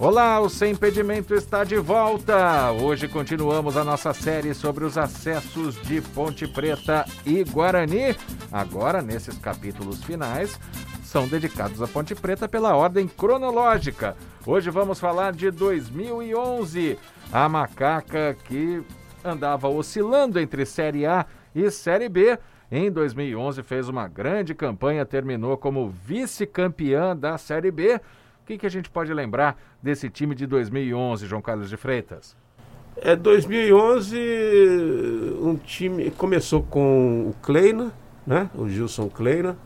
Olá, 0.00 0.38
o 0.38 0.48
Sem 0.48 0.74
Impedimento 0.74 1.34
está 1.34 1.64
de 1.64 1.76
volta. 1.76 2.70
Hoje 2.70 3.08
continuamos 3.08 3.76
a 3.76 3.82
nossa 3.82 4.14
série 4.14 4.54
sobre 4.54 4.84
os 4.84 4.96
acessos 4.96 5.74
de 5.82 6.00
Ponte 6.00 6.46
Preta 6.46 7.04
e 7.26 7.42
Guarani. 7.42 8.16
Agora, 8.52 9.02
nesses 9.02 9.36
capítulos 9.38 10.04
finais, 10.04 10.56
são 11.02 11.26
dedicados 11.26 11.82
à 11.82 11.88
Ponte 11.88 12.14
Preta 12.14 12.48
pela 12.48 12.76
ordem 12.76 13.08
cronológica. 13.08 14.16
Hoje 14.46 14.70
vamos 14.70 15.00
falar 15.00 15.32
de 15.32 15.50
2011, 15.50 16.96
a 17.32 17.48
macaca 17.48 18.36
que 18.44 18.80
andava 19.24 19.68
oscilando 19.68 20.38
entre 20.38 20.64
Série 20.64 21.06
A 21.06 21.26
e 21.52 21.68
Série 21.72 22.08
B. 22.08 22.38
Em 22.70 22.88
2011 22.88 23.64
fez 23.64 23.88
uma 23.88 24.06
grande 24.06 24.54
campanha, 24.54 25.04
terminou 25.04 25.56
como 25.56 25.92
vice-campeã 26.04 27.16
da 27.16 27.36
Série 27.36 27.72
B 27.72 28.00
que, 28.48 28.56
que 28.56 28.66
a 28.66 28.70
gente 28.70 28.88
pode 28.88 29.12
lembrar 29.12 29.60
desse 29.82 30.08
time 30.08 30.34
de 30.34 30.46
2011, 30.46 31.26
João 31.26 31.42
Carlos 31.42 31.68
de 31.68 31.76
Freitas? 31.76 32.34
É 32.96 33.14
2011, 33.14 34.16
um 35.40 35.54
time 35.56 36.10
começou 36.12 36.62
com 36.62 37.28
o 37.28 37.34
Kleina, 37.42 37.92
né? 38.26 38.50
O 38.54 38.66
Gilson 38.66 39.10
Kleina. 39.10 39.56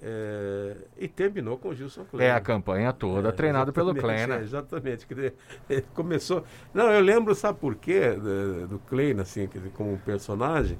É, 0.00 0.76
e 0.98 1.08
terminou 1.08 1.58
com 1.58 1.70
o 1.70 1.74
Gilson 1.74 2.04
Kleina. 2.04 2.32
É 2.32 2.36
a 2.36 2.40
campanha 2.40 2.92
toda 2.92 3.30
é, 3.30 3.32
treinado 3.32 3.72
pelo 3.72 3.92
Kleina. 3.92 4.36
É, 4.36 4.42
exatamente. 4.42 5.06
começou. 5.92 6.44
Não, 6.72 6.90
eu 6.92 7.00
lembro, 7.00 7.34
sabe 7.34 7.58
por 7.58 7.74
quê? 7.74 8.10
Do, 8.10 8.68
do 8.68 8.78
Kleina, 8.78 9.22
assim, 9.22 9.48
como 9.74 9.98
personagem. 9.98 10.78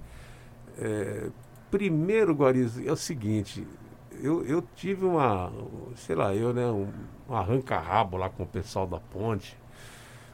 É, 0.79 1.27
primeiro, 1.71 2.35
Guariz, 2.35 2.79
é 2.87 2.93
o 2.93 2.97
seguinte: 2.97 3.67
eu, 4.23 4.45
eu 4.45 4.63
tive 4.77 5.05
uma, 5.05 5.53
sei 5.97 6.15
lá, 6.17 6.35
eu, 6.35 6.53
né, 6.53 6.67
um, 6.67 6.89
arranca-rabo 7.29 8.17
lá 8.17 8.29
com 8.29 8.43
o 8.43 8.47
pessoal 8.47 8.87
da 8.87 8.99
ponte, 8.99 9.57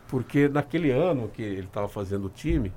porque 0.09 0.48
naquele 0.48 0.91
ano 0.91 1.28
que 1.28 1.42
ele 1.42 1.67
estava 1.67 1.89
fazendo 1.89 2.27
o 2.27 2.31
time, 2.31 2.72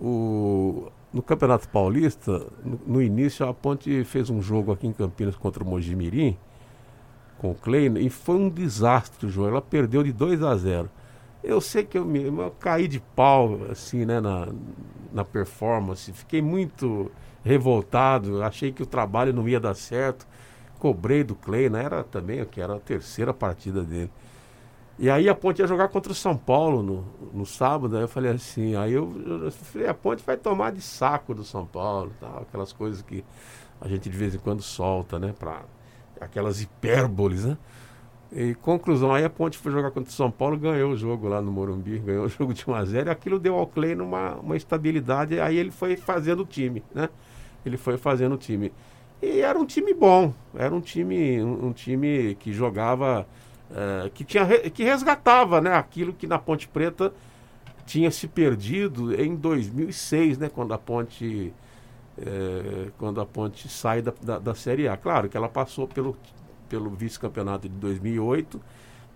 o, 0.00 0.88
no 1.12 1.22
Campeonato 1.22 1.68
Paulista, 1.68 2.46
no, 2.64 2.80
no, 2.86 3.02
início 3.02 3.46
a 3.46 3.54
ponte 3.54 4.04
fez 4.04 4.30
um 4.30 4.40
jogo 4.40 4.72
aqui 4.72 4.86
em 4.86 4.92
Campinas 4.92 5.36
contra 5.36 5.62
o 5.62 5.66
Mojimirim, 5.66 6.36
com 7.38 7.50
o 7.50 7.54
Kleina, 7.54 8.00
e 8.00 8.10
foi 8.10 8.36
um 8.36 8.48
desastre 8.48 9.26
o 9.26 9.30
jogo, 9.30 9.48
ela 9.48 9.62
perdeu 9.62 10.02
de 10.02 10.12
2 10.12 10.42
a 10.42 10.56
0 10.56 10.90
eu 11.42 11.60
sei 11.60 11.84
que 11.84 11.96
eu, 11.96 12.04
me, 12.04 12.24
eu 12.24 12.54
caí 12.58 12.88
de 12.88 13.00
pau, 13.00 13.60
assim, 13.70 14.04
né, 14.04 14.20
na, 14.20 14.48
na 15.12 15.24
performance. 15.24 16.12
Fiquei 16.12 16.42
muito 16.42 17.10
revoltado, 17.44 18.42
achei 18.42 18.72
que 18.72 18.82
o 18.82 18.86
trabalho 18.86 19.32
não 19.32 19.48
ia 19.48 19.60
dar 19.60 19.74
certo. 19.74 20.26
Cobrei 20.78 21.24
do 21.24 21.34
Clay, 21.34 21.68
né? 21.68 21.84
Era 21.84 22.04
também 22.04 22.44
que 22.44 22.60
era 22.60 22.76
a 22.76 22.80
terceira 22.80 23.34
partida 23.34 23.82
dele. 23.82 24.10
E 24.98 25.08
aí 25.08 25.28
a 25.28 25.34
Ponte 25.34 25.60
ia 25.60 25.66
jogar 25.66 25.88
contra 25.88 26.10
o 26.10 26.14
São 26.14 26.36
Paulo 26.36 26.82
no, 26.82 27.04
no 27.32 27.46
sábado, 27.46 27.96
aí 27.96 28.02
eu 28.02 28.08
falei 28.08 28.32
assim, 28.32 28.74
aí 28.74 28.92
eu, 28.92 29.14
eu 29.44 29.52
falei, 29.52 29.86
a 29.86 29.94
Ponte 29.94 30.24
vai 30.26 30.36
tomar 30.36 30.72
de 30.72 30.82
saco 30.82 31.32
do 31.32 31.44
São 31.44 31.64
Paulo, 31.64 32.10
aquelas 32.40 32.72
coisas 32.72 33.00
que 33.00 33.24
a 33.80 33.86
gente 33.86 34.10
de 34.10 34.16
vez 34.16 34.34
em 34.34 34.38
quando 34.38 34.60
solta, 34.60 35.16
né? 35.16 35.32
Pra, 35.38 35.62
aquelas 36.20 36.60
hipérboles, 36.60 37.44
né? 37.44 37.56
E 38.32 38.56
conclusão, 38.56 39.14
aí 39.14 39.24
a 39.24 39.30
Ponte 39.30 39.56
foi 39.56 39.70
jogar 39.70 39.92
contra 39.92 40.10
o 40.10 40.12
São 40.12 40.32
Paulo, 40.32 40.58
ganhou 40.58 40.90
o 40.90 40.96
jogo 40.96 41.28
lá 41.28 41.40
no 41.40 41.52
Morumbi, 41.52 42.00
ganhou 42.00 42.24
o 42.26 42.28
jogo 42.28 42.52
de 42.52 42.64
1x0, 42.64 43.06
e 43.06 43.10
aquilo 43.10 43.38
deu 43.38 43.54
ao 43.54 43.68
Clay 43.68 43.94
uma, 43.94 44.34
uma 44.34 44.56
estabilidade, 44.56 45.38
aí 45.38 45.56
ele 45.56 45.70
foi 45.70 45.96
fazendo 45.96 46.42
o 46.42 46.44
time, 46.44 46.82
né? 46.92 47.08
Ele 47.64 47.76
foi 47.76 47.96
fazendo 47.96 48.34
o 48.34 48.38
time. 48.38 48.72
E 49.20 49.40
era 49.40 49.58
um 49.58 49.66
time 49.66 49.92
bom, 49.92 50.32
era 50.54 50.72
um 50.72 50.80
time, 50.80 51.42
um, 51.42 51.66
um 51.66 51.72
time 51.72 52.36
que 52.36 52.52
jogava, 52.52 53.26
é, 53.70 54.10
que, 54.10 54.24
tinha, 54.24 54.46
que 54.70 54.84
resgatava 54.84 55.60
né, 55.60 55.74
aquilo 55.74 56.12
que 56.12 56.26
na 56.26 56.38
Ponte 56.38 56.68
Preta 56.68 57.12
tinha 57.84 58.10
se 58.10 58.28
perdido 58.28 59.14
em 59.20 59.34
2006, 59.34 60.38
né, 60.38 60.48
quando 60.48 60.72
a 60.72 60.78
Ponte, 60.78 61.52
é, 62.16 62.90
quando 62.96 63.20
a 63.20 63.26
Ponte 63.26 63.68
sai 63.68 64.02
da, 64.02 64.12
da, 64.22 64.38
da 64.38 64.54
Série 64.54 64.86
A. 64.86 64.96
Claro 64.96 65.28
que 65.28 65.36
ela 65.36 65.48
passou 65.48 65.88
pelo, 65.88 66.16
pelo 66.68 66.90
vice-campeonato 66.90 67.68
de 67.68 67.74
2008, 67.74 68.60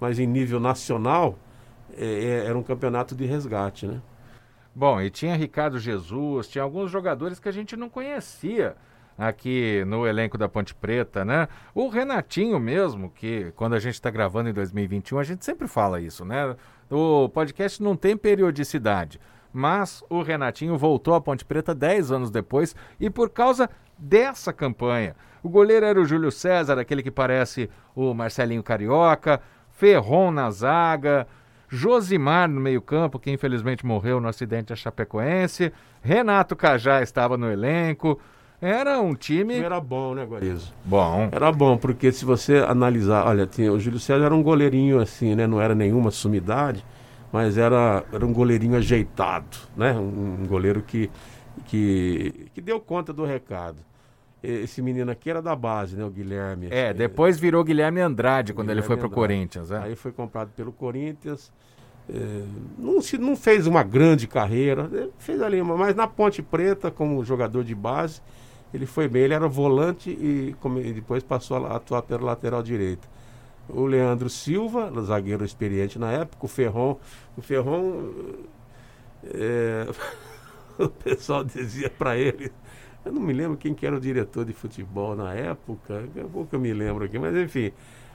mas 0.00 0.18
em 0.18 0.26
nível 0.26 0.58
nacional 0.58 1.38
é, 1.96 2.44
era 2.46 2.58
um 2.58 2.62
campeonato 2.62 3.14
de 3.14 3.24
resgate, 3.24 3.86
né? 3.86 4.00
Bom, 4.74 5.00
e 5.00 5.10
tinha 5.10 5.36
Ricardo 5.36 5.78
Jesus, 5.78 6.48
tinha 6.48 6.64
alguns 6.64 6.90
jogadores 6.90 7.38
que 7.38 7.48
a 7.48 7.52
gente 7.52 7.76
não 7.76 7.90
conhecia 7.90 8.74
aqui 9.18 9.84
no 9.86 10.06
elenco 10.06 10.38
da 10.38 10.48
Ponte 10.48 10.74
Preta, 10.74 11.24
né? 11.24 11.46
O 11.74 11.88
Renatinho 11.88 12.58
mesmo, 12.58 13.10
que 13.10 13.52
quando 13.54 13.74
a 13.74 13.78
gente 13.78 13.94
está 13.94 14.10
gravando 14.10 14.48
em 14.48 14.52
2021, 14.52 15.18
a 15.18 15.24
gente 15.24 15.44
sempre 15.44 15.68
fala 15.68 16.00
isso, 16.00 16.24
né? 16.24 16.56
O 16.90 17.28
podcast 17.28 17.82
não 17.82 17.94
tem 17.94 18.16
periodicidade, 18.16 19.20
mas 19.52 20.02
o 20.08 20.22
Renatinho 20.22 20.78
voltou 20.78 21.14
à 21.14 21.20
Ponte 21.20 21.44
Preta 21.44 21.74
10 21.74 22.10
anos 22.10 22.30
depois 22.30 22.74
e 22.98 23.10
por 23.10 23.28
causa 23.28 23.68
dessa 23.98 24.52
campanha. 24.52 25.14
O 25.42 25.50
goleiro 25.50 25.84
era 25.84 26.00
o 26.00 26.04
Júlio 26.04 26.30
César, 26.30 26.78
aquele 26.78 27.02
que 27.02 27.10
parece 27.10 27.68
o 27.94 28.14
Marcelinho 28.14 28.62
Carioca, 28.62 29.42
Ferron 29.70 30.30
na 30.30 30.50
zaga, 30.50 31.26
Josimar 31.74 32.50
no 32.50 32.60
meio-campo, 32.60 33.18
que 33.18 33.30
infelizmente 33.30 33.86
morreu 33.86 34.20
no 34.20 34.28
acidente 34.28 34.66
da 34.66 34.76
Chapecoense, 34.76 35.72
Renato 36.02 36.54
Cajá 36.54 37.00
estava 37.00 37.38
no 37.38 37.50
elenco. 37.50 38.20
Era 38.60 39.00
um 39.00 39.14
time. 39.14 39.54
Era 39.54 39.80
bom, 39.80 40.14
né, 40.14 40.22
Guarizo? 40.22 40.70
Bom. 40.84 41.30
Era 41.32 41.50
bom, 41.50 41.78
porque 41.78 42.12
se 42.12 42.26
você 42.26 42.58
analisar, 42.58 43.26
olha, 43.26 43.46
tinha, 43.46 43.72
o 43.72 43.80
Júlio 43.80 43.98
César 43.98 44.26
era 44.26 44.34
um 44.34 44.42
goleirinho 44.42 45.00
assim, 45.00 45.34
né? 45.34 45.46
Não 45.46 45.62
era 45.62 45.74
nenhuma 45.74 46.10
sumidade, 46.10 46.84
mas 47.32 47.56
era, 47.56 48.04
era 48.12 48.24
um 48.24 48.34
goleirinho 48.34 48.76
ajeitado, 48.76 49.56
né? 49.74 49.94
Um, 49.94 50.42
um 50.42 50.46
goleiro 50.46 50.82
que, 50.82 51.10
que, 51.64 52.50
que 52.52 52.60
deu 52.60 52.78
conta 52.80 53.14
do 53.14 53.24
recado. 53.24 53.78
Esse 54.42 54.82
menino 54.82 55.10
aqui 55.10 55.30
era 55.30 55.40
da 55.40 55.54
base, 55.54 55.96
né? 55.96 56.04
O 56.04 56.10
Guilherme. 56.10 56.68
É, 56.70 56.92
depois 56.92 57.38
virou 57.38 57.62
Guilherme 57.62 58.00
Andrade 58.00 58.52
quando 58.52 58.68
Guilherme 58.68 58.80
ele 58.80 58.86
foi 58.86 58.96
para 58.96 59.06
o 59.06 59.10
Corinthians. 59.10 59.70
É? 59.70 59.78
Aí 59.78 59.94
foi 59.94 60.10
comprado 60.10 60.50
pelo 60.56 60.72
Corinthians. 60.72 61.52
É, 62.08 62.44
não, 62.76 63.00
se, 63.00 63.16
não 63.16 63.36
fez 63.36 63.66
uma 63.66 63.84
grande 63.84 64.26
carreira, 64.26 64.90
fez 65.18 65.40
ali, 65.40 65.62
mas 65.62 65.94
na 65.94 66.08
Ponte 66.08 66.42
Preta, 66.42 66.90
como 66.90 67.24
jogador 67.24 67.62
de 67.62 67.74
base, 67.74 68.20
ele 68.74 68.86
foi 68.86 69.06
bem, 69.06 69.22
ele 69.22 69.34
era 69.34 69.46
volante 69.46 70.10
e, 70.10 70.56
como, 70.60 70.80
e 70.80 70.92
depois 70.92 71.22
passou 71.22 71.64
a 71.64 71.76
atuar 71.76 72.02
pela 72.02 72.24
lateral 72.24 72.62
direita. 72.62 73.06
O 73.68 73.86
Leandro 73.86 74.28
Silva, 74.28 74.92
zagueiro 75.02 75.44
experiente 75.44 75.98
na 75.98 76.10
época, 76.10 76.44
o 76.44 76.48
Ferron. 76.48 76.98
O 77.36 77.42
Ferron. 77.42 78.10
É, 79.24 79.86
o 80.82 80.88
pessoal 80.88 81.44
dizia 81.44 81.88
para 81.88 82.16
ele. 82.16 82.50
Eu 83.04 83.12
não 83.12 83.20
me 83.20 83.32
lembro 83.32 83.56
quem 83.56 83.74
que 83.74 83.86
era 83.86 83.96
o 83.96 84.00
diretor 84.00 84.44
de 84.44 84.52
futebol 84.52 85.16
na 85.16 85.34
época, 85.34 86.04
a 86.16 86.28
pouco 86.28 86.54
eu 86.54 86.60
me 86.60 86.72
lembro 86.72 87.04
aqui, 87.04 87.18
mas 87.18 87.36
enfim, 87.36 87.72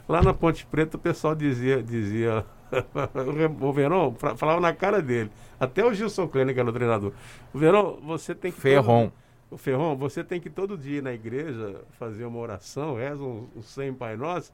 lá 0.07 0.21
na 0.21 0.33
Ponte 0.33 0.65
Preta 0.65 0.95
o 0.95 0.99
pessoal 0.99 1.35
dizia, 1.35 1.83
dizia 1.83 2.45
o 3.61 3.73
Verão 3.73 4.15
falava 4.35 4.59
na 4.59 4.73
cara 4.73 5.01
dele. 5.01 5.29
Até 5.59 5.85
o 5.85 5.93
Gilson 5.93 6.27
Kleiner, 6.27 6.53
que 6.53 6.59
era 6.59 6.69
o 6.69 6.73
treinador. 6.73 7.11
O 7.53 7.57
Verão, 7.57 7.99
você 8.03 8.35
tem 8.35 8.51
que. 8.51 8.59
Ferron. 8.59 9.09
Todo... 9.09 9.27
O 9.49 9.57
Ferron, 9.57 9.95
você 9.95 10.23
tem 10.23 10.41
que 10.41 10.49
todo 10.49 10.77
dia 10.77 10.97
ir 10.97 11.01
na 11.01 11.13
igreja 11.13 11.81
fazer 11.97 12.25
uma 12.25 12.39
oração, 12.39 12.95
reza 12.95 13.23
um, 13.23 13.47
um 13.55 13.61
100 13.61 13.93
Pai 13.93 14.17
Nosso, 14.17 14.51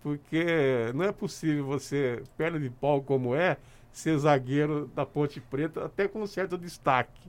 porque 0.00 0.92
não 0.94 1.04
é 1.04 1.10
possível 1.10 1.64
você, 1.64 2.22
perna 2.36 2.58
de 2.58 2.70
pau 2.70 3.02
como 3.02 3.34
é, 3.34 3.56
ser 3.90 4.16
zagueiro 4.16 4.88
da 4.94 5.04
Ponte 5.04 5.40
Preta, 5.40 5.84
até 5.86 6.06
com 6.06 6.22
um 6.22 6.26
certo 6.26 6.56
destaque. 6.56 7.28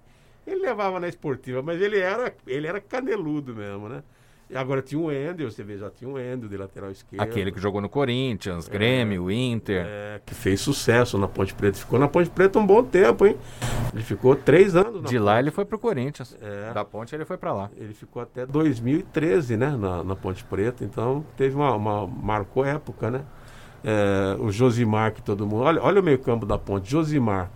Ele 0.50 0.62
levava 0.62 1.00
na 1.00 1.08
esportiva, 1.08 1.62
mas 1.62 1.82
ele 1.82 2.00
era, 2.00 2.34
ele 2.48 2.68
era 2.68 2.82
caneludo 2.82 3.56
mesmo, 3.56 3.88
né? 3.88 4.04
E 4.50 4.58
agora 4.58 4.82
tinha 4.82 5.00
o 5.00 5.12
Ender, 5.12 5.46
você 5.46 5.64
vê, 5.64 5.78
já 5.78 5.92
tinha 5.92 6.10
o 6.10 6.20
Ender 6.20 6.50
de 6.50 6.58
lateral 6.58 6.90
esquerdo. 6.90 7.22
Aquele 7.22 7.52
que 7.52 7.60
jogou 7.60 7.80
no 7.80 7.88
Corinthians, 7.88 8.68
é, 8.68 8.72
Grêmio, 8.72 9.30
Inter. 9.30 9.86
É, 9.88 10.22
que 10.26 10.34
fez 10.34 10.60
sucesso 10.60 11.20
na 11.20 11.28
Ponte 11.28 11.54
Preta. 11.54 11.78
Ficou 11.78 12.00
na 12.00 12.08
Ponte 12.08 12.32
Preta 12.32 12.58
um 12.58 12.66
bom 12.66 12.84
tempo, 12.84 13.28
hein? 13.28 13.38
Ele 13.94 14.02
ficou 14.02 14.36
três 14.36 14.76
anos. 14.76 15.08
de 15.08 15.20
lá 15.20 15.40
ele 15.40 15.52
foi 15.52 15.66
pro 15.66 15.78
Corinthians. 15.78 16.36
É. 16.42 16.74
Da 16.74 16.84
Ponte 16.84 17.14
ele 17.14 17.26
foi 17.26 17.38
para 17.38 17.54
lá. 17.54 17.70
Ele 17.78 17.94
ficou 17.94 18.24
até 18.24 18.44
2013, 18.44 19.56
né? 19.56 19.78
Na, 19.78 20.04
na 20.04 20.16
Ponte 20.16 20.44
Preta. 20.44 20.84
Então 20.84 21.24
teve 21.38 21.56
uma, 21.56 21.76
uma 21.76 22.08
marcou 22.08 22.66
época, 22.66 23.12
né? 23.12 23.22
É, 23.84 24.36
o 24.40 24.52
Josimar, 24.52 25.14
que 25.14 25.22
todo 25.22 25.46
mundo. 25.46 25.62
Olha, 25.62 25.80
olha 25.84 26.02
o 26.02 26.04
meio-campo 26.04 26.44
da 26.48 26.58
Ponte. 26.58 26.90
Josimar, 26.90 27.52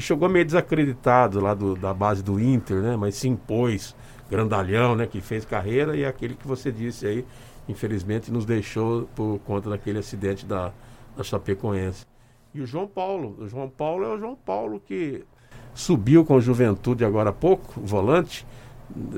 chegou 0.00 0.28
meio 0.28 0.44
desacreditado 0.44 1.40
lá 1.40 1.54
do, 1.54 1.74
da 1.74 1.92
base 1.92 2.22
do 2.22 2.40
Inter, 2.40 2.80
né? 2.80 2.96
Mas 2.96 3.16
se 3.16 3.28
impôs 3.28 3.94
grandalhão, 4.30 4.94
né, 4.94 5.06
que 5.06 5.20
fez 5.20 5.44
carreira, 5.44 5.96
e 5.96 6.04
aquele 6.04 6.34
que 6.34 6.46
você 6.46 6.70
disse 6.70 7.06
aí, 7.06 7.24
infelizmente, 7.68 8.30
nos 8.30 8.44
deixou 8.44 9.08
por 9.14 9.38
conta 9.40 9.70
daquele 9.70 9.98
acidente 9.98 10.44
da, 10.44 10.72
da 11.16 11.24
Chapecoense. 11.24 12.06
E 12.54 12.60
o 12.60 12.66
João 12.66 12.86
Paulo, 12.86 13.36
o 13.38 13.48
João 13.48 13.68
Paulo 13.68 14.04
é 14.04 14.08
o 14.08 14.18
João 14.18 14.36
Paulo 14.36 14.80
que 14.84 15.24
subiu 15.74 16.24
com 16.24 16.34
o 16.34 16.40
Juventude 16.40 17.04
agora 17.04 17.30
há 17.30 17.32
pouco, 17.32 17.80
volante, 17.80 18.46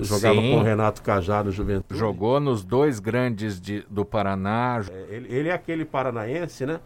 jogava 0.00 0.40
Sim. 0.40 0.50
com 0.50 0.58
o 0.58 0.62
Renato 0.62 1.02
Cajá 1.02 1.42
no 1.42 1.50
Juventude. 1.50 1.98
Jogou 1.98 2.40
nos 2.40 2.64
dois 2.64 2.98
grandes 2.98 3.60
de, 3.60 3.84
do 3.88 4.04
Paraná. 4.04 4.82
É, 4.90 5.06
ele, 5.14 5.34
ele, 5.34 5.48
é 5.48 5.52
aquele 5.52 5.84
paranaense, 5.84 6.66
né? 6.66 6.80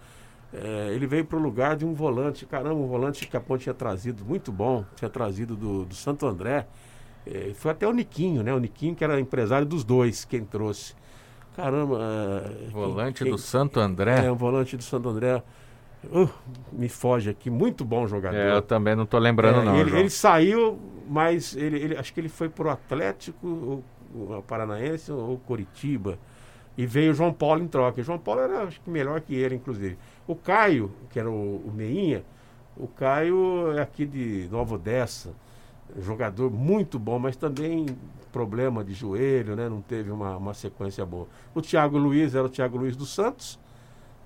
É, 0.57 0.95
ele 0.95 1.07
veio 1.07 1.25
para 1.25 1.37
o 1.37 1.43
lugar 1.43 1.77
de 1.77 1.85
um 1.85 1.93
volante, 1.93 2.47
caramba, 2.47 2.77
um 2.77 2.87
volante 2.87 3.27
que 3.27 3.37
a 3.37 3.41
Ponte 3.41 3.65
tinha 3.65 3.75
trazido, 3.75 4.25
muito 4.25 4.53
bom, 4.53 4.85
tinha 4.95 5.11
trazido 5.11 5.57
do, 5.57 5.85
do 5.85 5.95
Santo 5.95 6.27
André. 6.27 6.67
É, 7.27 7.53
foi 7.55 7.73
até 7.73 7.89
o 7.89 7.93
Niquinho, 7.93 8.43
né? 8.43 8.55
O 8.55 8.61
Niquinho 8.61 8.95
que 8.95 9.03
era 9.03 9.19
empresário 9.19 9.67
dos 9.67 9.83
dois, 9.83 10.25
quem 10.25 10.45
trouxe. 10.45 10.95
Caramba. 11.57 11.99
É, 12.01 12.69
volante 12.71 13.25
quem, 13.25 13.33
do 13.33 13.39
Santo 13.39 13.81
André? 13.81 14.27
É, 14.27 14.31
um 14.31 14.37
volante 14.37 14.77
do 14.77 14.83
Santo 14.83 15.09
André. 15.09 15.43
Uh, 16.05 16.29
me 16.71 16.89
foge 16.89 17.31
aqui, 17.31 17.49
muito 17.51 17.85
bom 17.85 18.07
jogador. 18.07 18.37
É, 18.37 18.55
eu 18.55 18.63
também 18.63 18.95
não 18.95 19.05
estou 19.05 19.19
lembrando, 19.19 19.61
é, 19.61 19.65
não. 19.65 19.81
Ele, 19.81 19.99
ele, 19.99 20.11
saiu, 20.11 20.79
mas 21.09 21.57
ele, 21.57 21.79
ele, 21.79 21.97
acho 21.97 22.13
que 22.13 22.21
ele 22.21 22.29
foi 22.29 22.49
pro 22.49 22.69
Atlético, 22.69 23.47
ou, 23.47 23.85
ou 24.15 24.43
Paranaense 24.43 25.11
ou 25.11 25.39
Coritiba. 25.39 26.19
E 26.77 26.87
veio 26.87 27.13
o 27.13 27.15
João 27.15 27.33
Paulo 27.33 27.63
em 27.63 27.69
troca. 27.69 28.01
O 28.01 28.05
João 28.05 28.19
Paulo 28.19 28.41
era 28.41 28.65
acho 28.65 28.81
que 28.81 28.91
melhor 28.91 29.21
que 29.21 29.35
ele, 29.35 29.55
inclusive. 29.55 29.97
O 30.27 30.35
Caio, 30.35 30.91
que 31.11 31.19
era 31.19 31.31
o, 31.31 31.57
o 31.57 31.73
Meinha, 31.75 32.25
o 32.77 32.89
Caio 32.89 33.73
é 33.73 33.81
aqui 33.81 34.05
de 34.05 34.49
Nova 34.51 34.75
Odessa. 34.75 35.33
Jogador 35.99 36.51
muito 36.51 36.99
bom, 36.99 37.19
mas 37.19 37.37
também 37.37 37.87
problema 38.33 38.83
de 38.83 38.95
joelho, 38.95 39.55
né? 39.55 39.69
Não 39.69 39.81
teve 39.81 40.11
uma, 40.11 40.37
uma 40.37 40.55
sequência 40.55 41.07
boa. 41.07 41.29
O 41.55 41.63
Thiago 41.63 41.97
Luiz 41.97 42.35
era 42.35 42.45
o 42.45 42.49
Thiago 42.49 42.77
Luiz 42.77 42.97
dos 42.97 43.15
Santos. 43.15 43.61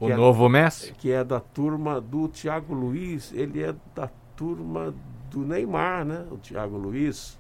O 0.01 0.09
novo 0.09 0.47
é, 0.47 0.49
Messi? 0.49 0.93
Que 0.95 1.11
é 1.11 1.23
da 1.23 1.41
turma 1.41 2.01
do 2.01 2.29
Thiago 2.29 2.73
Luiz. 2.73 3.33
Ele 3.35 3.63
é 3.63 3.75
da 3.95 4.09
turma 4.37 4.95
do 5.31 5.41
Neymar, 5.41 6.05
né? 6.05 6.25
O 6.31 6.39
Thiago 6.39 6.79
Luiz. 6.79 7.39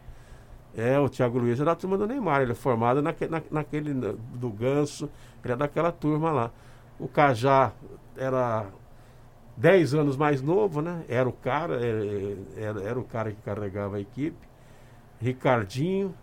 É, 0.76 0.98
o 0.98 1.08
Thiago 1.08 1.38
Luiz 1.38 1.60
é 1.60 1.64
da 1.64 1.74
turma 1.74 1.96
do 1.98 2.06
Neymar. 2.06 2.42
Ele 2.42 2.52
é 2.52 2.54
formado 2.54 3.02
naque, 3.02 3.26
na, 3.26 3.42
naquele 3.50 3.92
do 3.92 4.50
Ganso. 4.50 5.10
Ele 5.44 5.52
é 5.52 5.56
daquela 5.56 5.90
turma 5.90 6.30
lá. 6.30 6.50
O 6.98 7.08
Cajá 7.08 7.72
era 8.16 8.66
10 9.56 9.94
anos 9.94 10.16
mais 10.16 10.40
novo, 10.40 10.80
né? 10.80 11.04
Era 11.08 11.28
o 11.28 11.32
cara, 11.32 11.74
era, 11.84 12.04
era, 12.56 12.82
era 12.82 12.98
o 12.98 13.04
cara 13.04 13.30
que 13.32 13.40
carregava 13.42 13.96
a 13.96 14.00
equipe. 14.00 14.36
Ricardinho, 15.20 16.14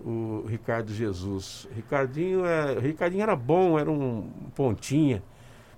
o 0.00 0.44
Ricardo 0.46 0.92
Jesus. 0.92 1.68
Ricardinho, 1.74 2.44
é, 2.44 2.78
Ricardinho 2.78 3.22
era 3.22 3.34
bom, 3.34 3.78
era 3.78 3.90
um 3.90 4.30
pontinha. 4.54 5.22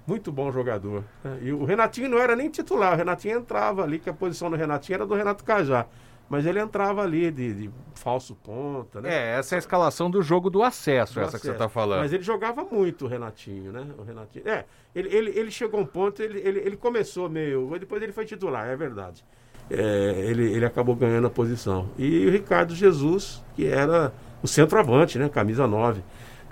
Muito 0.07 0.33
bom 0.33 0.51
jogador. 0.51 1.05
Né? 1.23 1.39
E 1.43 1.53
o 1.53 1.65
Renatinho 1.65 2.09
não 2.09 2.19
era 2.19 2.35
nem 2.35 2.49
titular, 2.49 2.95
o 2.95 2.97
Renatinho 2.97 3.39
entrava 3.39 3.83
ali, 3.83 3.99
que 3.99 4.09
a 4.09 4.13
posição 4.15 4.51
do 4.51 4.57
Renatinho 4.57 4.97
era 4.97 5.07
do 5.07 5.15
Renato 5.15 5.45
Cajá. 5.45 5.87
Mas 6.29 6.45
ele 6.45 6.61
entrava 6.61 7.03
ali 7.03 7.31
de, 7.31 7.55
de, 7.55 7.71
falso 7.95 8.35
ponta, 8.35 9.01
né? 9.01 9.09
É, 9.11 9.39
essa 9.39 9.55
é 9.55 9.57
a 9.57 9.59
escalação 9.59 10.11
do 10.11 10.23
jogo 10.23 10.51
do 10.51 10.63
acesso, 10.63 11.15
do 11.15 11.21
essa 11.21 11.29
acesso. 11.29 11.41
que 11.41 11.47
você 11.47 11.53
está 11.53 11.69
falando. 11.69 12.01
Mas 12.01 12.13
ele 12.13 12.23
jogava 12.23 12.65
muito 12.65 13.07
o 13.07 13.09
Renatinho, 13.09 13.73
né? 13.73 13.87
O 13.97 14.03
Renatinho. 14.03 14.47
É, 14.47 14.67
ele, 14.95 15.09
ele, 15.15 15.31
ele 15.39 15.51
chegou 15.51 15.81
a 15.81 15.83
um 15.83 15.87
ponto, 15.87 16.23
ele, 16.23 16.39
ele, 16.41 16.61
ele 16.61 16.77
começou 16.77 17.31
meio. 17.31 17.75
Depois 17.79 18.03
ele 18.03 18.13
foi 18.13 18.27
titular, 18.27 18.69
é 18.69 18.77
verdade. 18.77 19.25
É, 19.71 20.25
ele, 20.27 20.53
ele 20.53 20.67
acabou 20.67 20.95
ganhando 20.95 21.27
a 21.27 21.31
posição. 21.31 21.89
E 21.97 22.27
o 22.27 22.31
Ricardo 22.31 22.75
Jesus, 22.75 23.43
que 23.57 23.67
era 23.67 24.13
o 24.43 24.47
centroavante, 24.47 25.19
né? 25.19 25.31
Camisa 25.31 25.67
9. 25.67 26.03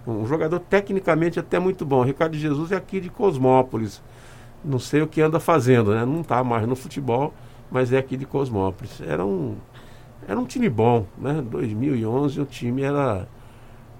Um 0.07 0.27
jogador 0.27 0.61
tecnicamente 0.61 1.39
até 1.39 1.59
muito 1.59 1.85
bom. 1.85 2.01
O 2.01 2.05
Ricardo 2.05 2.37
Jesus 2.37 2.73
é 2.73 2.77
aqui 2.77 2.99
de 2.99 3.11
Cosmópolis. 3.11 4.03
Não 4.65 4.79
sei 4.79 5.03
o 5.03 5.07
que 5.07 5.21
anda 5.21 5.39
fazendo, 5.39 5.95
né? 5.95 6.05
Não 6.07 6.23
está 6.23 6.43
mais 6.43 6.67
no 6.67 6.77
futebol 6.77 7.35
mas 7.71 7.93
é 7.93 7.99
aqui 7.99 8.17
de 8.17 8.27
Cosmópolis. 8.27 9.01
Era 9.01 9.25
um, 9.25 9.57
era 10.27 10.39
um 10.39 10.45
time 10.45 10.69
bom, 10.69 11.07
né? 11.17 11.43
2011 11.43 12.41
o 12.41 12.45
time 12.45 12.83
era 12.83 13.29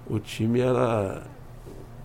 o 0.09 0.19
time 0.19 0.61
era 0.61 1.23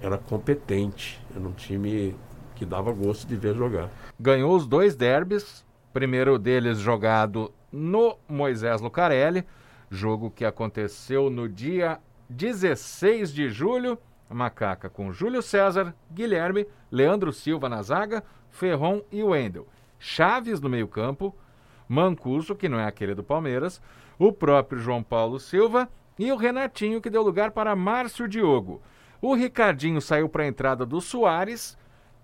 era 0.01 0.19
competente, 0.19 1.21
era 1.35 1.47
um 1.47 1.53
time 1.53 2.17
que 2.57 2.65
dava 2.65 2.93
gosto 2.93 3.27
de 3.27 3.37
ver 3.37 3.55
jogar. 3.55 3.89
Ganhou 4.19 4.55
os 4.55 4.67
dois 4.67 4.97
derbys, 4.97 5.65
primeiro 5.93 6.39
deles 6.39 6.79
jogado 6.79 7.53
no 7.71 8.17
Moisés 8.29 8.81
Lucarelli, 8.81 9.45
jogo 9.91 10.31
que 10.31 10.45
aconteceu 10.45 11.31
no 11.31 11.49
dia 11.49 11.99
16 12.29 13.33
de 13.33 13.49
julho. 13.49 13.99
Macaca 14.29 14.89
com 14.89 15.13
Júlio 15.13 15.43
César, 15.43 15.95
Guilherme, 16.11 16.67
Leandro 16.91 17.33
Silva 17.33 17.69
na 17.69 17.83
zaga, 17.83 18.25
Ferron 18.49 19.03
e 19.13 19.23
Wendel. 19.23 19.67
Chaves 19.99 20.61
no 20.61 20.71
meio-campo, 20.71 21.37
Mancuso, 21.93 22.55
que 22.55 22.71
não 22.71 22.81
é 22.81 22.87
aquele 22.87 23.15
do 23.15 23.23
Palmeiras, 23.23 23.83
o 24.19 24.33
próprio 24.33 24.81
João 24.81 25.03
Paulo 25.03 25.39
Silva 25.39 25.89
e 26.19 26.33
o 26.33 26.37
Renatinho, 26.37 27.03
que 27.03 27.11
deu 27.11 27.23
lugar 27.23 27.51
para 27.51 27.77
Márcio 27.77 28.27
Diogo. 28.27 28.81
O 29.21 29.35
Ricardinho 29.35 30.01
saiu 30.01 30.27
para 30.27 30.43
a 30.43 30.47
entrada 30.47 30.87
do 30.87 31.03
Soares 31.03 31.77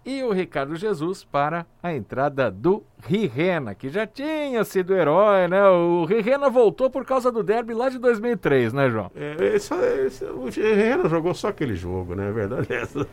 e 0.06 0.22
o 0.22 0.32
Ricardo 0.32 0.74
Jesus 0.74 1.22
para 1.22 1.66
a 1.82 1.92
entrada 1.92 2.50
do 2.50 2.82
Rirena, 3.06 3.74
que 3.74 3.90
já 3.90 4.06
tinha 4.06 4.64
sido 4.64 4.94
herói, 4.94 5.46
né? 5.48 5.62
O 5.68 6.06
Rirena 6.06 6.48
voltou 6.48 6.88
por 6.88 7.04
causa 7.04 7.30
do 7.30 7.42
derby 7.42 7.74
lá 7.74 7.90
de 7.90 7.98
2003, 7.98 8.72
né, 8.72 8.88
João? 8.88 9.10
É, 9.14 9.54
esse, 9.54 9.74
esse, 9.74 10.24
o 10.24 10.48
Rirena 10.48 11.10
jogou 11.10 11.34
só 11.34 11.48
aquele 11.48 11.74
jogo, 11.74 12.14
né? 12.14 12.32
Verdade 12.32 12.72
é 12.72 12.80
essa. 12.80 13.06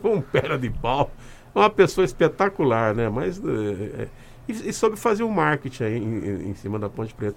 Foi 0.00 0.10
um 0.16 0.22
pera 0.22 0.58
de 0.58 0.70
pau. 0.70 1.10
Uma 1.54 1.68
pessoa 1.68 2.04
espetacular, 2.04 2.94
né? 2.94 3.10
Mas 3.10 3.38
é, 3.44 4.04
é 4.04 4.08
e, 4.48 4.68
e 4.68 4.72
soube 4.72 4.96
fazer 4.96 5.22
um 5.22 5.30
marketing 5.30 5.84
aí 5.84 5.98
em, 5.98 6.50
em, 6.50 6.54
cima 6.54 6.78
da 6.78 6.88
Ponte 6.88 7.14
Preta. 7.14 7.36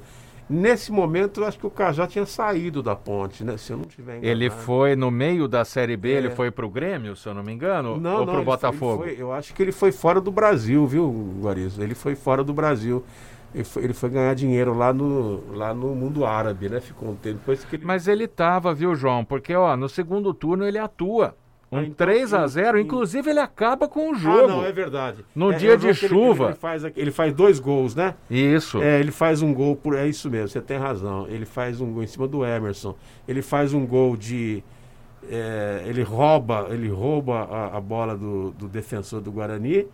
Nesse 0.49 0.91
momento, 0.91 1.41
eu 1.41 1.47
acho 1.47 1.57
que 1.57 1.65
o 1.65 1.69
Cajá 1.69 2.05
tinha 2.05 2.25
saído 2.25 2.83
da 2.83 2.93
ponte, 2.93 3.41
né? 3.41 3.55
Se 3.55 3.71
eu 3.71 3.77
não 3.77 3.85
tiver 3.85 4.17
enganado. 4.17 4.27
Ele 4.27 4.49
foi 4.49 4.97
no 4.97 5.09
meio 5.09 5.47
da 5.47 5.63
Série 5.63 5.95
B, 5.95 6.11
é. 6.11 6.17
ele 6.17 6.29
foi 6.31 6.51
para 6.51 6.65
o 6.65 6.69
Grêmio, 6.69 7.15
se 7.15 7.27
eu 7.27 7.33
não 7.33 7.41
me 7.41 7.53
engano? 7.53 7.97
Não, 7.97 8.19
ou 8.19 8.25
para 8.25 8.39
o 8.39 8.43
Botafogo? 8.43 9.03
Foi, 9.03 9.15
eu 9.17 9.31
acho 9.31 9.53
que 9.53 9.61
ele 9.61 9.71
foi 9.71 9.93
fora 9.93 10.19
do 10.19 10.29
Brasil, 10.29 10.85
viu, 10.85 11.09
Guarizo? 11.41 11.81
Ele 11.81 11.95
foi 11.95 12.15
fora 12.15 12.43
do 12.43 12.53
Brasil. 12.53 13.01
Ele 13.53 13.63
foi, 13.63 13.83
ele 13.83 13.93
foi, 13.93 14.09
ganhar 14.09 14.33
dinheiro 14.33 14.73
lá 14.73 14.93
no, 14.93 15.55
lá 15.55 15.73
no 15.73 15.95
mundo 15.95 16.25
árabe, 16.25 16.67
né? 16.67 16.81
Ficou 16.81 17.09
um 17.09 17.15
tempo 17.15 17.37
depois 17.37 17.63
que 17.63 17.77
ele... 17.77 17.85
Mas 17.85 18.07
ele 18.07 18.27
tava, 18.27 18.73
viu, 18.73 18.93
João? 18.93 19.23
Porque, 19.23 19.55
ó, 19.55 19.77
no 19.77 19.87
segundo 19.87 20.33
turno 20.33 20.65
ele 20.65 20.77
atua. 20.77 21.35
Um 21.71 21.77
ah, 21.77 21.83
então, 21.83 22.05
3 22.05 22.33
a 22.33 22.45
0 22.45 22.79
inclusive 22.79 23.29
ele 23.29 23.39
acaba 23.39 23.87
com 23.87 24.11
o 24.11 24.15
jogo. 24.15 24.43
Ah, 24.43 24.47
não, 24.47 24.65
é 24.65 24.73
verdade. 24.73 25.23
No 25.33 25.53
é, 25.53 25.55
dia 25.55 25.73
é 25.75 25.77
de 25.77 25.93
chuva. 25.93 26.43
Ele, 26.43 26.51
ele, 26.51 26.59
faz, 26.59 26.83
ele 26.83 27.11
faz 27.11 27.33
dois 27.33 27.59
gols, 27.59 27.95
né? 27.95 28.13
Isso. 28.29 28.81
É, 28.81 28.99
ele 28.99 29.11
faz 29.11 29.41
um 29.41 29.53
gol 29.53 29.73
por. 29.77 29.95
É 29.95 30.05
isso 30.05 30.29
mesmo, 30.29 30.49
você 30.49 30.59
tem 30.59 30.77
razão. 30.77 31.27
Ele 31.29 31.45
faz 31.45 31.79
um 31.79 31.93
gol 31.93 32.03
em 32.03 32.07
cima 32.07 32.27
do 32.27 32.45
Emerson. 32.45 32.93
Ele 33.25 33.41
faz 33.41 33.73
um 33.73 33.85
gol 33.85 34.17
de. 34.17 34.61
É, 35.29 35.83
ele 35.85 36.03
rouba, 36.03 36.67
ele 36.71 36.89
rouba 36.89 37.43
a, 37.43 37.77
a 37.77 37.79
bola 37.79 38.17
do, 38.17 38.51
do, 38.51 38.67
defensor 38.67 39.21
do 39.21 39.31
Guarani, 39.31 39.87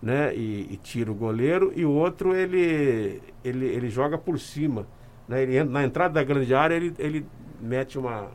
né? 0.00 0.34
E, 0.34 0.68
e, 0.70 0.76
tira 0.82 1.12
o 1.12 1.14
goleiro. 1.14 1.70
E 1.76 1.84
o 1.84 1.90
outro 1.90 2.34
ele, 2.34 3.20
ele, 3.44 3.66
ele 3.66 3.90
joga 3.90 4.16
por 4.16 4.38
cima. 4.38 4.86
Né? 5.28 5.42
Ele, 5.42 5.64
na 5.64 5.84
entrada 5.84 6.14
da 6.14 6.24
grande 6.24 6.54
área, 6.54 6.76
ele, 6.76 6.94
ele 6.98 7.26
mete 7.60 7.98
uma 7.98 8.28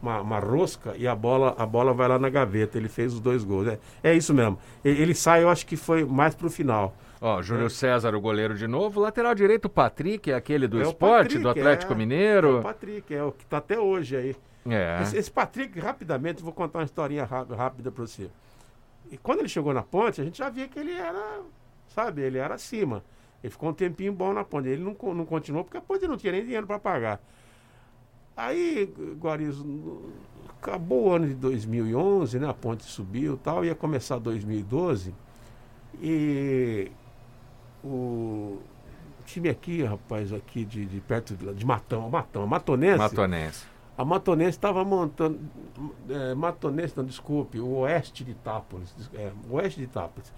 uma, 0.00 0.20
uma, 0.20 0.38
rosca 0.38 0.94
e 0.96 1.06
a 1.06 1.14
bola, 1.14 1.54
a 1.58 1.66
bola 1.66 1.92
vai 1.92 2.08
lá 2.08 2.18
na 2.18 2.28
gaveta. 2.28 2.78
Ele 2.78 2.88
fez 2.88 3.14
os 3.14 3.20
dois 3.20 3.44
gols. 3.44 3.68
É, 3.68 3.78
é 4.02 4.14
isso 4.14 4.32
mesmo. 4.34 4.58
Ele, 4.84 5.02
ele 5.02 5.14
sai, 5.14 5.42
eu 5.42 5.48
acho 5.48 5.66
que 5.66 5.76
foi 5.76 6.04
mais 6.04 6.34
pro 6.34 6.50
final. 6.50 6.94
Ó, 7.20 7.42
Júlio 7.42 7.66
é. 7.66 7.68
César, 7.68 8.14
o 8.14 8.20
goleiro 8.20 8.56
de 8.56 8.66
novo. 8.66 9.00
Lateral 9.00 9.34
direito, 9.34 9.68
Patrick, 9.68 10.30
é 10.30 10.34
aquele 10.34 10.66
do 10.66 10.80
é 10.80 10.82
esporte, 10.82 11.22
Patrick, 11.22 11.42
do 11.42 11.48
Atlético 11.50 11.92
é, 11.92 11.96
Mineiro. 11.96 12.48
É 12.48 12.58
o 12.60 12.62
Patrick, 12.62 13.14
é 13.14 13.22
o 13.22 13.32
que 13.32 13.44
está 13.44 13.58
até 13.58 13.78
hoje 13.78 14.16
aí. 14.16 14.36
É. 14.68 15.02
Esse, 15.02 15.16
esse, 15.16 15.30
Patrick, 15.30 15.78
rapidamente, 15.78 16.42
vou 16.42 16.52
contar 16.52 16.78
uma 16.78 16.84
historinha 16.84 17.24
rápida 17.24 17.90
para 17.90 18.06
você. 18.06 18.30
E 19.10 19.18
quando 19.18 19.40
ele 19.40 19.48
chegou 19.48 19.74
na 19.74 19.82
ponte, 19.82 20.20
a 20.20 20.24
gente 20.24 20.38
já 20.38 20.48
via 20.48 20.68
que 20.68 20.78
ele 20.78 20.92
era, 20.92 21.40
sabe, 21.88 22.22
ele 22.22 22.38
era 22.38 22.54
acima. 22.54 23.02
Ele 23.42 23.50
ficou 23.50 23.70
um 23.70 23.72
tempinho 23.72 24.12
bom 24.12 24.32
na 24.32 24.44
ponte. 24.44 24.68
Ele 24.68 24.82
não, 24.82 25.14
não 25.14 25.26
continuou 25.26 25.64
porque 25.64 25.78
a 25.78 25.80
ponte 25.80 26.06
não 26.06 26.16
tinha 26.16 26.32
nem 26.32 26.44
dinheiro 26.44 26.66
para 26.66 26.78
pagar. 26.78 27.20
Aí, 28.40 28.90
Guarizo, 29.20 30.00
acabou 30.48 31.08
o 31.08 31.12
ano 31.12 31.28
de 31.28 31.34
2011, 31.34 32.38
né? 32.38 32.48
A 32.48 32.54
ponte 32.54 32.84
subiu 32.84 33.34
e 33.34 33.36
tal, 33.36 33.62
ia 33.66 33.74
começar 33.74 34.18
2012. 34.18 35.14
E 36.00 36.90
o 37.84 38.56
time 39.26 39.50
aqui, 39.50 39.82
rapaz, 39.82 40.32
aqui 40.32 40.64
de, 40.64 40.86
de 40.86 41.00
perto 41.02 41.36
de, 41.36 41.52
de 41.52 41.66
Matão, 41.66 42.08
Matão, 42.08 42.46
Matonense. 42.46 42.98
Matonense. 42.98 43.66
A 43.98 44.06
Matonense 44.06 44.56
estava 44.56 44.82
montando. 44.86 45.38
É, 46.08 46.34
Matonense, 46.34 46.94
não, 46.96 47.04
desculpe, 47.04 47.60
o 47.60 47.80
Oeste 47.80 48.24
de 48.24 48.30
Itápolis. 48.30 48.94
É, 49.12 49.30
Oeste 49.50 49.80
de 49.80 49.84
Itápolis. 49.84 50.32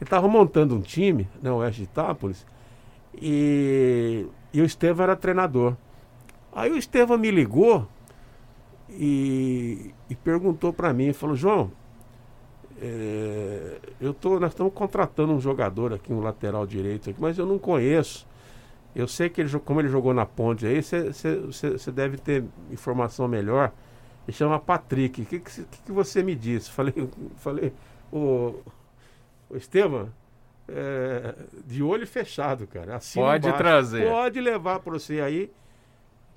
Ele 0.00 0.06
estava 0.06 0.28
montando 0.28 0.76
um 0.76 0.80
time, 0.80 1.28
né, 1.42 1.50
o 1.50 1.56
Oeste 1.56 1.82
de 1.82 1.88
Itápolis, 1.88 2.46
e, 3.20 4.28
e 4.54 4.60
o 4.60 4.64
Estevam 4.64 5.02
era 5.02 5.16
treinador. 5.16 5.74
Aí 6.52 6.70
o 6.70 6.76
Estevam 6.76 7.18
me 7.18 7.30
ligou 7.30 7.86
e, 8.90 9.92
e 10.08 10.14
perguntou 10.14 10.72
para 10.72 10.92
mim, 10.92 11.12
falou, 11.12 11.36
João, 11.36 11.70
é, 12.80 13.78
eu 14.00 14.14
tô, 14.14 14.38
nós 14.38 14.52
estamos 14.52 14.72
contratando 14.72 15.32
um 15.32 15.40
jogador 15.40 15.92
aqui, 15.92 16.12
um 16.12 16.20
lateral 16.20 16.66
direito 16.66 17.10
aqui, 17.10 17.20
mas 17.20 17.38
eu 17.38 17.46
não 17.46 17.58
conheço. 17.58 18.26
Eu 18.94 19.06
sei 19.06 19.28
que 19.28 19.40
ele, 19.40 19.58
como 19.60 19.80
ele 19.80 19.88
jogou 19.88 20.14
na 20.14 20.24
ponte 20.24 20.66
aí, 20.66 20.82
você 20.82 21.92
deve 21.92 22.16
ter 22.16 22.44
informação 22.70 23.28
melhor. 23.28 23.72
Ele 24.26 24.36
chama 24.36 24.58
Patrick. 24.58 25.22
O 25.22 25.24
que, 25.26 25.40
que, 25.40 25.64
que, 25.86 25.92
você 25.92 26.22
me 26.22 26.34
disse? 26.34 26.70
Falei, 26.72 27.08
falei, 27.36 27.72
o, 28.12 28.54
o 29.48 29.56
Estevam, 29.56 30.08
é, 30.68 31.34
de 31.64 31.82
olho 31.82 32.06
fechado, 32.06 32.66
cara. 32.66 32.96
Assim 32.96 33.20
pode 33.20 33.52
trazer. 33.54 34.08
Pode 34.08 34.40
levar 34.40 34.80
para 34.80 34.92
você 34.92 35.20
aí, 35.20 35.50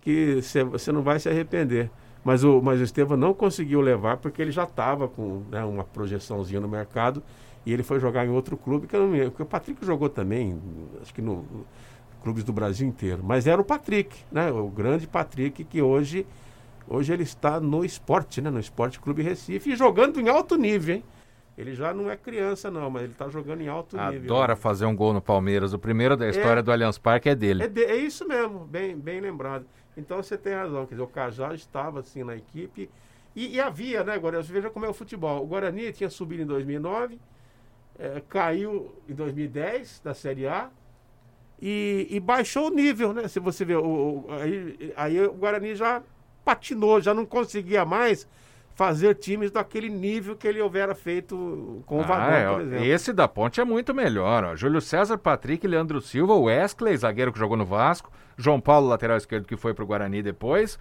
que 0.01 0.41
você 0.69 0.91
não 0.91 1.01
vai 1.01 1.19
se 1.19 1.29
arrepender. 1.29 1.89
Mas 2.23 2.43
o, 2.43 2.61
mas 2.61 2.79
o 2.79 2.83
Estevam 2.83 3.17
não 3.17 3.33
conseguiu 3.33 3.81
levar 3.81 4.17
porque 4.17 4.41
ele 4.41 4.51
já 4.51 4.63
estava 4.63 5.07
com 5.07 5.43
né, 5.49 5.63
uma 5.63 5.83
projeçãozinha 5.83 6.59
no 6.59 6.67
mercado 6.67 7.23
e 7.65 7.73
ele 7.73 7.83
foi 7.83 7.99
jogar 7.99 8.25
em 8.25 8.29
outro 8.29 8.57
clube 8.57 8.87
que 8.87 8.95
eu 8.95 9.09
lembro. 9.09 9.33
o 9.39 9.45
Patrick 9.45 9.83
jogou 9.85 10.09
também, 10.09 10.59
acho 11.01 11.13
que 11.13 11.21
no 11.21 11.45
clubes 12.23 12.43
do 12.43 12.53
Brasil 12.53 12.87
inteiro. 12.87 13.21
Mas 13.23 13.47
era 13.47 13.59
o 13.59 13.63
Patrick, 13.63 14.15
né? 14.31 14.51
O 14.51 14.67
grande 14.69 15.07
Patrick 15.07 15.63
que 15.63 15.81
hoje 15.81 16.25
hoje 16.87 17.13
ele 17.13 17.23
está 17.23 17.59
no 17.59 17.83
esporte, 17.83 18.41
né? 18.41 18.49
No 18.49 18.59
Esporte 18.59 18.99
Clube 18.99 19.23
Recife 19.23 19.71
e 19.71 19.75
jogando 19.75 20.19
em 20.19 20.29
alto 20.29 20.55
nível, 20.55 20.95
hein? 20.95 21.03
Ele 21.57 21.75
já 21.75 21.93
não 21.93 22.09
é 22.09 22.15
criança, 22.15 22.71
não, 22.71 22.89
mas 22.89 23.03
ele 23.03 23.11
está 23.11 23.27
jogando 23.29 23.61
em 23.61 23.67
alto 23.67 23.97
Adora 23.97 24.11
nível. 24.11 24.33
Adora 24.33 24.55
fazer 24.55 24.85
um 24.85 24.95
gol 24.95 25.13
no 25.13 25.21
Palmeiras. 25.21 25.73
O 25.73 25.79
primeiro 25.79 26.15
da 26.15 26.29
história 26.29 26.59
é, 26.59 26.63
do 26.63 26.71
Allianz 26.71 26.97
Parque 26.97 27.29
é 27.29 27.35
dele. 27.35 27.63
É, 27.63 27.67
de, 27.67 27.83
é, 27.83 27.95
isso 27.95 28.27
mesmo, 28.27 28.65
bem, 28.65 28.97
bem 28.97 29.19
lembrado. 29.19 29.65
Então 30.01 30.21
você 30.21 30.37
tem 30.37 30.53
razão. 30.53 30.85
Quer 30.85 30.95
dizer, 30.95 31.03
o 31.03 31.07
Cajá 31.07 31.53
estava 31.53 31.99
assim 31.99 32.23
na 32.23 32.35
equipe. 32.35 32.89
E, 33.35 33.55
e 33.55 33.61
havia, 33.61 34.03
né, 34.03 34.13
agora 34.13 34.41
Veja 34.41 34.69
como 34.69 34.85
é 34.85 34.89
o 34.89 34.93
futebol. 34.93 35.41
O 35.41 35.47
Guarani 35.47 35.93
tinha 35.93 36.09
subido 36.09 36.41
em 36.41 36.45
2009, 36.45 37.17
é, 37.97 38.21
caiu 38.27 38.93
em 39.07 39.13
2010 39.13 40.01
da 40.03 40.13
Série 40.13 40.47
A 40.47 40.69
e, 41.61 42.07
e, 42.09 42.19
baixou 42.19 42.67
o 42.67 42.73
nível, 42.73 43.13
né? 43.13 43.27
Se 43.27 43.39
você 43.39 43.63
ver, 43.63 43.77
o, 43.77 43.85
o, 43.85 44.25
aí, 44.31 44.93
aí 44.97 45.21
o 45.21 45.31
Guarani 45.33 45.75
já 45.75 46.01
patinou, 46.43 46.99
já 46.99 47.13
não 47.13 47.25
conseguia 47.25 47.85
mais 47.85 48.27
fazer 48.75 49.15
times 49.15 49.51
daquele 49.51 49.89
nível 49.89 50.35
que 50.35 50.47
ele 50.47 50.61
houvera 50.61 50.95
feito 50.95 51.83
com 51.85 51.99
o 51.99 52.05
ah, 52.07 52.31
é, 52.31 52.49
por 52.49 52.61
exemplo. 52.61 52.85
Esse 52.85 53.13
da 53.13 53.27
Ponte 53.27 53.61
é 53.61 53.65
muito 53.65 53.93
melhor. 53.93 54.43
Ó. 54.43 54.55
Júlio 54.55 54.81
César, 54.81 55.17
Patrick, 55.17 55.65
Leandro 55.67 56.01
Silva, 56.01 56.35
Wesley, 56.35 56.97
zagueiro 56.97 57.31
que 57.31 57.39
jogou 57.39 57.57
no 57.57 57.65
Vasco, 57.65 58.11
João 58.37 58.59
Paulo, 58.59 58.87
lateral 58.87 59.17
esquerdo 59.17 59.45
que 59.45 59.57
foi 59.57 59.73
para 59.73 59.83
o 59.83 59.87
Guarani 59.87 60.21
depois. 60.23 60.79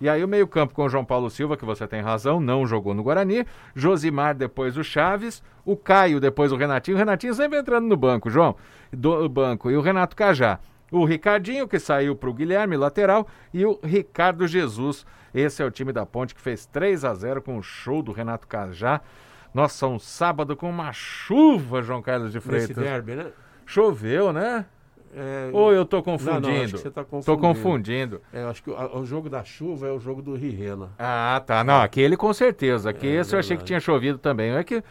E 0.00 0.08
aí 0.08 0.24
o 0.24 0.28
meio-campo 0.28 0.74
com 0.74 0.84
o 0.84 0.88
João 0.88 1.04
Paulo 1.04 1.30
Silva, 1.30 1.56
que 1.56 1.64
você 1.64 1.86
tem 1.86 2.00
razão, 2.00 2.40
não 2.40 2.66
jogou 2.66 2.94
no 2.94 3.02
Guarani. 3.02 3.46
Josimar, 3.74 4.34
depois 4.34 4.76
o 4.76 4.84
Chaves. 4.84 5.42
O 5.64 5.76
Caio, 5.76 6.20
depois 6.20 6.52
o 6.52 6.56
Renatinho. 6.56 6.96
O 6.96 6.98
Renatinho 6.98 7.32
sempre 7.32 7.58
entrando 7.58 7.86
no 7.86 7.96
banco, 7.96 8.28
João. 8.28 8.56
Do 8.92 9.28
banco. 9.28 9.70
E 9.70 9.76
o 9.76 9.80
Renato 9.80 10.14
Cajá. 10.14 10.58
O 10.94 11.04
Ricardinho, 11.04 11.66
que 11.66 11.80
saiu 11.80 12.14
para 12.14 12.30
o 12.30 12.32
Guilherme, 12.32 12.76
lateral. 12.76 13.26
E 13.52 13.66
o 13.66 13.80
Ricardo 13.82 14.46
Jesus. 14.46 15.04
Esse 15.34 15.60
é 15.60 15.66
o 15.66 15.70
time 15.70 15.92
da 15.92 16.06
Ponte 16.06 16.32
que 16.32 16.40
fez 16.40 16.66
3 16.66 17.04
a 17.04 17.12
0 17.12 17.42
com 17.42 17.58
o 17.58 17.62
show 17.64 18.00
do 18.00 18.12
Renato 18.12 18.46
Cajá. 18.46 19.00
Nossa, 19.52 19.88
um 19.88 19.98
sábado 19.98 20.54
com 20.54 20.70
uma 20.70 20.92
chuva, 20.92 21.82
João 21.82 22.00
Carlos 22.00 22.30
de 22.30 22.38
Freitas. 22.38 22.76
Nesse 22.76 22.80
derby, 22.80 23.16
né? 23.16 23.32
Choveu, 23.66 24.32
né? 24.32 24.66
É... 25.16 25.50
Ou 25.52 25.72
eu 25.72 25.82
estou 25.82 26.02
confundindo? 26.02 26.48
Não, 26.48 26.62
não, 26.62 26.68
você 26.68 26.90
tá 26.90 27.04
confundindo. 27.04 27.24
Tô 27.24 27.38
confundindo. 27.38 28.22
É, 28.32 28.42
acho 28.44 28.62
que 28.62 28.70
o, 28.70 28.98
o, 28.98 29.06
jogo 29.06 29.30
da 29.30 29.44
chuva 29.44 29.86
é 29.86 29.92
o 29.92 30.00
jogo 30.00 30.20
do 30.20 30.34
Rirena. 30.34 30.90
Ah, 30.98 31.40
tá. 31.46 31.62
Não, 31.62 31.80
aquele 31.80 32.16
com 32.16 32.32
certeza. 32.34 32.90
Aqui 32.90 33.06
é, 33.06 33.10
esse 33.10 33.30
verdade. 33.30 33.34
eu 33.34 33.38
achei 33.38 33.56
que 33.56 33.64
tinha 33.64 33.78
chovido 33.78 34.18
também. 34.18 34.50
É 34.50 34.64
que, 34.64 34.74
é. 34.74 34.82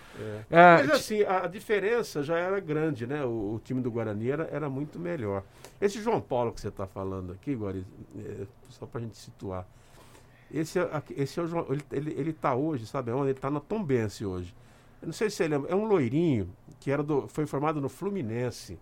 É, 0.50 0.77
Mas 0.77 0.92
assim, 0.92 1.24
a, 1.24 1.44
a, 1.44 1.48
diferença 1.48 2.24
já 2.24 2.38
era 2.38 2.60
grande, 2.62 3.06
né? 3.06 3.25
O, 3.25 3.56
o, 3.56 3.62
time 3.63 3.82
do 3.82 3.92
Guarani 3.92 4.32
era, 4.32 4.48
era 4.50 4.70
muito 4.70 4.98
melhor. 4.98 5.44
Esse 5.82 6.01
João 6.01 6.22
Paulo 6.22 6.53
que 6.53 6.62
você 6.62 6.70
está 6.70 6.88
falando 6.88 7.34
aqui, 7.34 7.53
Guari, 7.53 7.86
é, 8.18 8.46
só 8.70 8.86
para 8.86 9.01
a 9.01 9.03
gente 9.03 9.18
situar. 9.18 9.68
Esse, 10.50 10.80
é, 10.80 10.88
esse 11.18 11.38
é 11.38 11.44
o 11.44 11.48
João, 11.48 11.65
ele, 11.70 11.82
ele, 11.92 12.15
ele 12.18 12.34
tá 12.34 12.56
hoje, 12.56 12.88
sabe 12.88 13.12
onde? 13.12 13.30
Ele 13.30 13.32
está 13.32 13.51
na 13.51 13.60
Tombense 13.60 14.25
hoje. 14.25 14.56
Eu 15.01 15.08
não 15.08 15.13
sei 15.13 15.30
se 15.30 15.36
você 15.36 15.48
lembra, 15.50 15.70
é 15.70 15.75
um 15.75 15.86
loirinho 15.86 16.50
que 16.80 16.89
era 16.89 17.03
do, 17.03 17.27
foi 17.27 17.46
formado 17.46 17.82
no 17.82 17.89
Fluminense. 17.89 18.80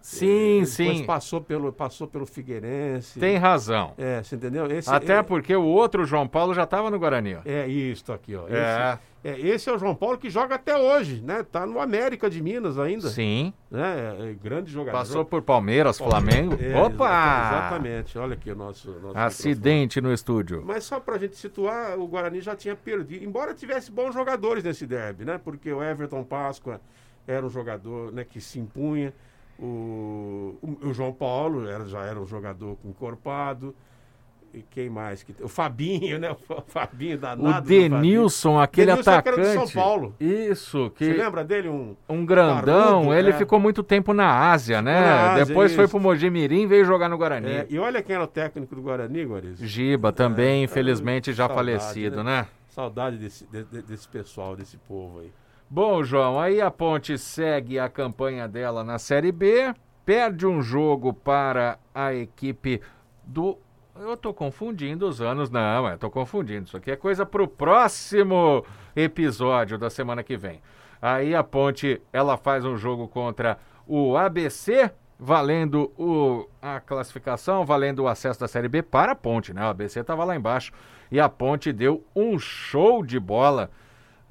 Sim, 0.00 0.62
é, 0.62 0.64
sim. 0.64 1.04
passou 1.04 1.40
pelo, 1.40 1.72
passou 1.72 2.06
pelo 2.06 2.24
Figueirense. 2.24 3.20
Tem 3.20 3.36
razão. 3.36 3.92
É, 3.98 4.22
você 4.22 4.36
entendeu? 4.36 4.66
Esse, 4.70 4.90
Até 4.90 5.18
é, 5.18 5.22
porque 5.22 5.54
o 5.54 5.64
outro 5.64 6.04
João 6.04 6.26
Paulo 6.26 6.54
já 6.54 6.64
estava 6.64 6.90
no 6.90 6.98
Guarani. 6.98 7.36
Ó. 7.36 7.40
É, 7.44 7.66
isso 7.68 8.12
aqui, 8.12 8.34
ó. 8.34 8.46
É. 8.48 8.52
Esse, 8.52 9.00
é. 9.22 9.38
Esse 9.48 9.68
é 9.68 9.72
o 9.74 9.78
João 9.78 9.94
Paulo 9.94 10.16
que 10.16 10.30
joga 10.30 10.54
até 10.54 10.76
hoje, 10.76 11.20
né? 11.22 11.42
Tá 11.42 11.66
no 11.66 11.78
América 11.78 12.30
de 12.30 12.42
Minas 12.42 12.78
ainda. 12.78 13.08
Sim. 13.10 13.52
Né? 13.70 14.16
É, 14.18 14.30
é 14.30 14.32
grande 14.32 14.72
jogador. 14.72 14.96
Passou 14.96 15.24
por 15.24 15.42
Palmeiras, 15.42 15.98
Flamengo. 15.98 16.56
É, 16.58 16.74
Opa! 16.80 17.50
Exatamente. 17.50 18.18
Olha 18.18 18.32
aqui 18.34 18.50
o 18.50 18.56
nosso. 18.56 18.90
nosso 19.02 19.18
Acidente 19.18 19.98
microfone. 19.98 20.08
no 20.08 20.14
estúdio. 20.14 20.62
Mas 20.64 20.84
só 20.84 20.98
pra 20.98 21.18
gente 21.18 21.36
situar, 21.36 21.98
o 21.98 22.06
Guarani 22.06 22.40
já 22.40 22.56
tinha 22.56 22.74
perdido. 22.74 23.22
Embora 23.22 23.52
tivesse 23.52 23.92
bons 23.92 24.14
jogadores 24.14 24.64
nesse 24.64 24.86
derby, 24.86 25.26
né? 25.26 25.38
Porque 25.42 25.70
o 25.70 25.82
Everton 25.82 26.24
Páscoa 26.24 26.80
era 27.26 27.44
um 27.44 27.50
jogador 27.50 28.10
né, 28.12 28.24
que 28.24 28.40
se 28.40 28.58
impunha. 28.58 29.12
O, 29.60 30.56
o, 30.82 30.94
João 30.94 31.12
Paulo 31.12 31.68
era, 31.68 31.84
já 31.86 32.00
era 32.00 32.18
um 32.18 32.26
jogador 32.26 32.78
encorpado. 32.82 33.74
E 34.52 34.62
quem 34.62 34.88
mais? 34.88 35.22
Que, 35.22 35.34
o 35.40 35.48
Fabinho, 35.48 36.18
né? 36.18 36.34
O 36.48 36.62
Fabinho 36.62 37.18
danado. 37.18 37.58
O 37.58 37.60
Denilson, 37.60 38.58
aquele 38.58 38.86
Denilson 38.86 39.10
atacante. 39.10 39.34
Que 39.34 39.40
era 39.42 39.58
de 39.58 39.70
São 39.70 39.82
Paulo. 39.82 40.14
Isso. 40.18 40.90
Que... 40.96 41.04
Você 41.04 41.12
lembra 41.12 41.44
dele? 41.44 41.68
Um, 41.68 41.94
um 42.08 42.24
grandão. 42.24 43.02
Parudo, 43.02 43.14
ele 43.14 43.30
é. 43.30 43.32
ficou 43.34 43.60
muito 43.60 43.82
tempo 43.82 44.14
na 44.14 44.50
Ásia, 44.50 44.80
né? 44.80 44.98
Na 44.98 45.32
Ásia, 45.32 45.44
Depois 45.44 45.70
isso. 45.70 45.76
foi 45.76 45.86
pro 45.86 46.00
Mojimirim 46.00 46.62
e 46.62 46.66
veio 46.66 46.84
jogar 46.84 47.08
no 47.08 47.18
Guarani. 47.18 47.50
É, 47.50 47.66
e 47.68 47.78
olha 47.78 48.02
quem 48.02 48.14
era 48.14 48.24
o 48.24 48.28
técnico 48.28 48.74
do 48.74 48.82
Guarani, 48.82 49.24
Guariz. 49.24 49.58
Giba, 49.58 50.10
também, 50.10 50.62
é, 50.62 50.64
infelizmente, 50.64 51.32
já 51.32 51.46
saudade, 51.46 51.78
falecido, 51.78 52.24
né? 52.24 52.40
né? 52.40 52.48
Saudade 52.70 53.18
desse, 53.18 53.46
de, 53.46 53.62
desse 53.82 54.08
pessoal, 54.08 54.56
desse 54.56 54.78
povo 54.78 55.20
aí. 55.20 55.30
Bom, 55.72 56.02
João, 56.02 56.36
aí 56.36 56.60
a 56.60 56.68
Ponte 56.68 57.16
segue 57.16 57.78
a 57.78 57.88
campanha 57.88 58.48
dela 58.48 58.82
na 58.82 58.98
Série 58.98 59.30
B, 59.30 59.72
perde 60.04 60.44
um 60.44 60.60
jogo 60.60 61.12
para 61.12 61.78
a 61.94 62.12
equipe 62.12 62.82
do. 63.22 63.56
Eu 63.94 64.16
tô 64.16 64.34
confundindo 64.34 65.06
os 65.06 65.22
anos, 65.22 65.48
não, 65.48 65.86
eu 65.86 65.96
tô 65.96 66.10
confundindo. 66.10 66.64
Isso 66.64 66.76
aqui 66.76 66.90
é 66.90 66.96
coisa 66.96 67.24
para 67.24 67.40
o 67.40 67.46
próximo 67.46 68.64
episódio 68.96 69.78
da 69.78 69.88
semana 69.88 70.24
que 70.24 70.36
vem. 70.36 70.60
Aí 71.00 71.36
a 71.36 71.44
Ponte, 71.44 72.02
ela 72.12 72.36
faz 72.36 72.64
um 72.64 72.76
jogo 72.76 73.06
contra 73.06 73.56
o 73.86 74.16
ABC, 74.16 74.90
valendo 75.16 75.92
o, 75.96 76.48
a 76.60 76.80
classificação, 76.80 77.64
valendo 77.64 78.00
o 78.00 78.08
acesso 78.08 78.40
da 78.40 78.48
Série 78.48 78.66
B 78.66 78.82
para 78.82 79.12
a 79.12 79.16
Ponte, 79.16 79.54
né? 79.54 79.62
O 79.62 79.68
ABC 79.68 80.00
estava 80.00 80.24
lá 80.24 80.34
embaixo 80.34 80.72
e 81.12 81.20
a 81.20 81.28
Ponte 81.28 81.72
deu 81.72 82.04
um 82.16 82.40
show 82.40 83.06
de 83.06 83.20
bola 83.20 83.70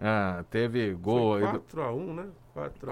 ah, 0.01 0.43
teve 0.49 0.93
gol. 0.93 1.39
4x1, 1.39 2.13
né? 2.13 2.25
4x1. 2.55 2.89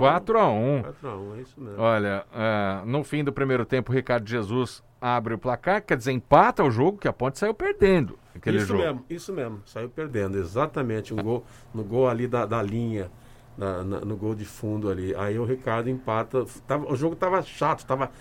4x1, 0.84 1.38
é 1.38 1.42
isso 1.42 1.62
mesmo. 1.62 1.82
Olha, 1.82 2.26
ah, 2.34 2.84
no 2.86 3.04
fim 3.04 3.24
do 3.24 3.32
primeiro 3.32 3.66
tempo, 3.66 3.92
o 3.92 3.96
Ricardo 3.96 4.28
Jesus 4.28 4.84
abre 5.00 5.34
o 5.34 5.38
placar, 5.38 5.82
quer 5.82 5.96
dizer, 5.96 6.12
empata 6.12 6.64
o 6.64 6.72
jogo, 6.72 6.98
que 6.98 7.08
a 7.08 7.14
Ponte 7.14 7.38
saiu 7.38 7.54
perdendo. 7.54 8.18
Aquele 8.36 8.58
isso 8.58 8.68
jogo. 8.68 8.80
mesmo, 8.80 9.06
isso 9.10 9.34
mesmo, 9.34 9.62
saiu 9.66 9.90
perdendo, 9.90 10.38
exatamente. 10.38 11.14
Um 11.14 11.18
gol, 11.18 11.46
no 11.74 11.84
gol 11.84 12.10
ali 12.10 12.28
da, 12.28 12.46
da 12.46 12.62
linha, 12.62 13.10
na, 13.58 13.84
na, 13.84 14.00
no 14.02 14.18
gol 14.18 14.36
de 14.36 14.46
fundo 14.46 14.90
ali. 14.90 15.16
Aí 15.16 15.40
o 15.40 15.46
Ricardo 15.46 15.90
empata. 15.90 16.46
Tava, 16.68 16.92
o 16.92 16.96
jogo 16.96 17.16
tava 17.16 17.42
chato, 17.42 17.86
tava, 17.86 18.12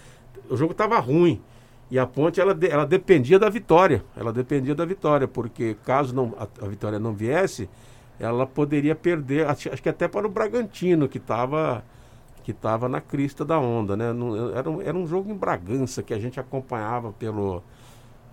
o 0.48 0.56
jogo 0.56 0.74
tava 0.74 0.98
ruim. 0.98 1.42
E 1.90 1.98
a 1.98 2.06
Ponte, 2.06 2.40
ela, 2.40 2.56
ela 2.68 2.84
dependia 2.84 3.38
da 3.38 3.48
vitória. 3.48 4.04
Ela 4.16 4.32
dependia 4.32 4.74
da 4.74 4.84
vitória, 4.84 5.28
porque 5.28 5.76
caso 5.84 6.14
não, 6.14 6.34
a, 6.38 6.64
a 6.64 6.68
vitória 6.68 6.98
não 6.98 7.14
viesse 7.14 7.68
ela 8.18 8.46
poderia 8.46 8.94
perder, 8.94 9.46
acho, 9.46 9.72
acho 9.72 9.82
que 9.82 9.88
até 9.88 10.08
para 10.08 10.26
o 10.26 10.30
Bragantino, 10.30 11.08
que 11.08 11.18
estava 11.18 11.84
que 12.46 12.52
estava 12.52 12.88
na 12.88 13.00
crista 13.00 13.44
da 13.44 13.58
onda, 13.58 13.96
né? 13.96 14.04
Era 14.54 14.70
um, 14.70 14.80
era 14.80 14.96
um 14.96 15.04
jogo 15.04 15.32
em 15.32 15.34
Bragança 15.34 16.00
que 16.00 16.14
a 16.14 16.18
gente 16.18 16.38
acompanhava 16.38 17.12
pelo, 17.12 17.60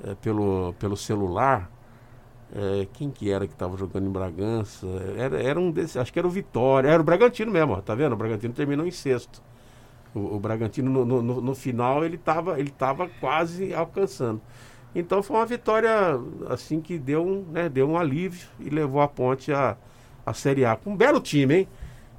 é, 0.04 0.14
pelo, 0.14 0.76
pelo 0.78 0.96
celular. 0.96 1.68
É, 2.56 2.88
quem 2.94 3.10
que 3.10 3.32
era 3.32 3.48
que 3.48 3.54
estava 3.54 3.76
jogando 3.76 4.06
em 4.06 4.12
Bragança? 4.12 4.86
Era, 5.18 5.42
era 5.42 5.60
um 5.60 5.72
desses, 5.72 5.98
acho 5.98 6.14
que 6.14 6.20
era 6.20 6.28
o 6.28 6.32
Vitória, 6.32 6.90
era 6.90 7.02
o 7.02 7.04
Bragantino 7.04 7.52
mesmo, 7.52 7.82
tá 7.82 7.96
vendo? 7.96 8.14
O 8.14 8.16
Bragantino 8.16 8.54
terminou 8.54 8.86
em 8.86 8.92
sexto. 8.92 9.42
O, 10.14 10.36
o 10.36 10.40
Bragantino 10.40 11.04
no, 11.04 11.24
no, 11.24 11.42
no, 11.42 11.56
final 11.56 12.06
ele 12.06 12.18
estava 12.18 12.60
ele 12.60 12.70
tava 12.70 13.10
quase 13.20 13.74
alcançando. 13.74 14.40
Então 14.96 15.24
foi 15.24 15.38
uma 15.38 15.46
vitória 15.46 15.92
assim 16.50 16.80
que 16.80 16.98
deu 17.00 17.26
um, 17.26 17.44
né, 17.52 17.68
deu 17.68 17.90
um 17.90 17.98
alívio 17.98 18.48
e 18.60 18.70
levou 18.70 19.02
a 19.02 19.08
ponte 19.08 19.52
à, 19.52 19.76
à 20.26 20.34
Série 20.34 20.66
A. 20.66 20.76
Com 20.76 20.92
um 20.92 20.96
belo 20.96 21.20
time, 21.20 21.56
hein? 21.56 21.68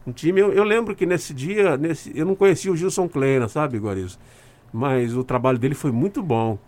Um 0.07 0.13
time, 0.13 0.41
eu, 0.41 0.53
eu, 0.53 0.65
lembro 0.65 0.95
que 0.95 1.07
nesse 1.07 1.33
dia, 1.33 1.77
nesse, 1.79 2.13
eu 2.17 2.27
não 2.27 2.35
conhecia 2.35 2.71
o 2.71 2.77
Gilson 2.77 3.09
Kleina, 3.09 3.49
sabe, 3.49 3.79
Guarizo? 3.79 4.19
Mas 4.71 5.17
o 5.17 5.25
trabalho 5.25 5.57
dele 5.57 5.75
foi 5.75 5.93
muito 5.93 6.23
bom. 6.23 6.59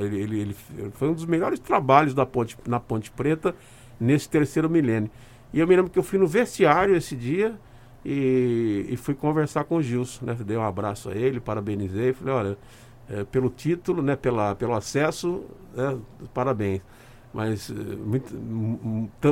Ele, 0.00 0.20
ele, 0.20 0.40
ele, 0.40 0.56
foi 0.92 1.08
um 1.08 1.14
dos 1.14 1.24
melhores 1.24 1.58
trabalhos 1.58 2.14
da 2.14 2.24
ponte, 2.24 2.56
na 2.68 2.78
Ponte 2.78 3.10
Preta 3.10 3.54
nesse 3.98 4.28
terceiro 4.28 4.68
milênio. 4.70 5.10
E 5.52 5.58
eu 5.58 5.66
me 5.66 5.74
lembro 5.74 5.90
que 5.90 5.98
eu 5.98 6.02
fui 6.02 6.18
no 6.18 6.26
vestiário 6.26 6.94
esse 6.94 7.16
dia 7.16 7.58
e, 8.04 8.86
e 8.90 8.96
fui 8.96 9.14
conversar 9.14 9.64
com 9.64 9.76
o 9.76 9.82
Gilson, 9.82 10.26
né? 10.26 10.36
Dei 10.44 10.56
um 10.56 10.62
abraço 10.62 11.08
a 11.08 11.14
ele, 11.14 11.40
parabenizei, 11.40 12.12
falei, 12.12 12.34
olha, 12.34 12.58
é, 13.08 13.24
pelo 13.24 13.50
título, 13.50 14.02
né, 14.02 14.16
pela, 14.16 14.54
pelo 14.54 14.74
acesso, 14.74 15.44
né, 15.74 15.96
parabéns. 16.32 16.80
mas 17.32 17.68
eh, 17.68 17.74
muito, 17.74 18.34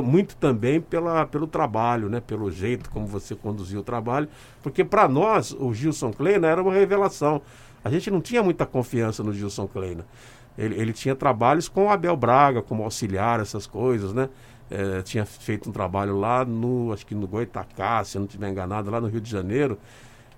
muito 0.03 0.35
também 0.35 0.81
pela, 0.81 1.25
pelo 1.25 1.47
trabalho, 1.47 2.09
né? 2.09 2.19
pelo 2.19 2.51
jeito 2.51 2.89
como 2.89 3.07
você 3.07 3.33
conduziu 3.33 3.79
o 3.79 3.83
trabalho, 3.83 4.27
porque 4.61 4.83
para 4.83 5.07
nós 5.07 5.55
o 5.57 5.73
Gilson 5.73 6.11
Kleina 6.11 6.47
era 6.47 6.61
uma 6.61 6.73
revelação. 6.73 7.41
A 7.83 7.89
gente 7.89 8.11
não 8.11 8.21
tinha 8.21 8.43
muita 8.43 8.65
confiança 8.65 9.23
no 9.23 9.33
Gilson 9.33 9.67
Kleina. 9.67 10.05
Ele, 10.57 10.75
ele 10.79 10.93
tinha 10.93 11.15
trabalhos 11.15 11.67
com 11.67 11.85
o 11.85 11.89
Abel 11.89 12.15
Braga, 12.15 12.61
como 12.61 12.83
auxiliar, 12.83 13.39
essas 13.39 13.65
coisas, 13.65 14.13
né? 14.13 14.29
É, 14.69 15.01
tinha 15.01 15.25
feito 15.25 15.69
um 15.69 15.73
trabalho 15.73 16.17
lá 16.17 16.45
no, 16.45 16.93
acho 16.93 17.05
que 17.05 17.13
no 17.13 17.27
Goitacá, 17.27 18.03
se 18.03 18.17
eu 18.17 18.21
não 18.21 18.27
estiver 18.27 18.49
enganado, 18.49 18.89
lá 18.89 18.99
no 19.01 19.07
Rio 19.07 19.21
de 19.21 19.29
Janeiro. 19.29 19.77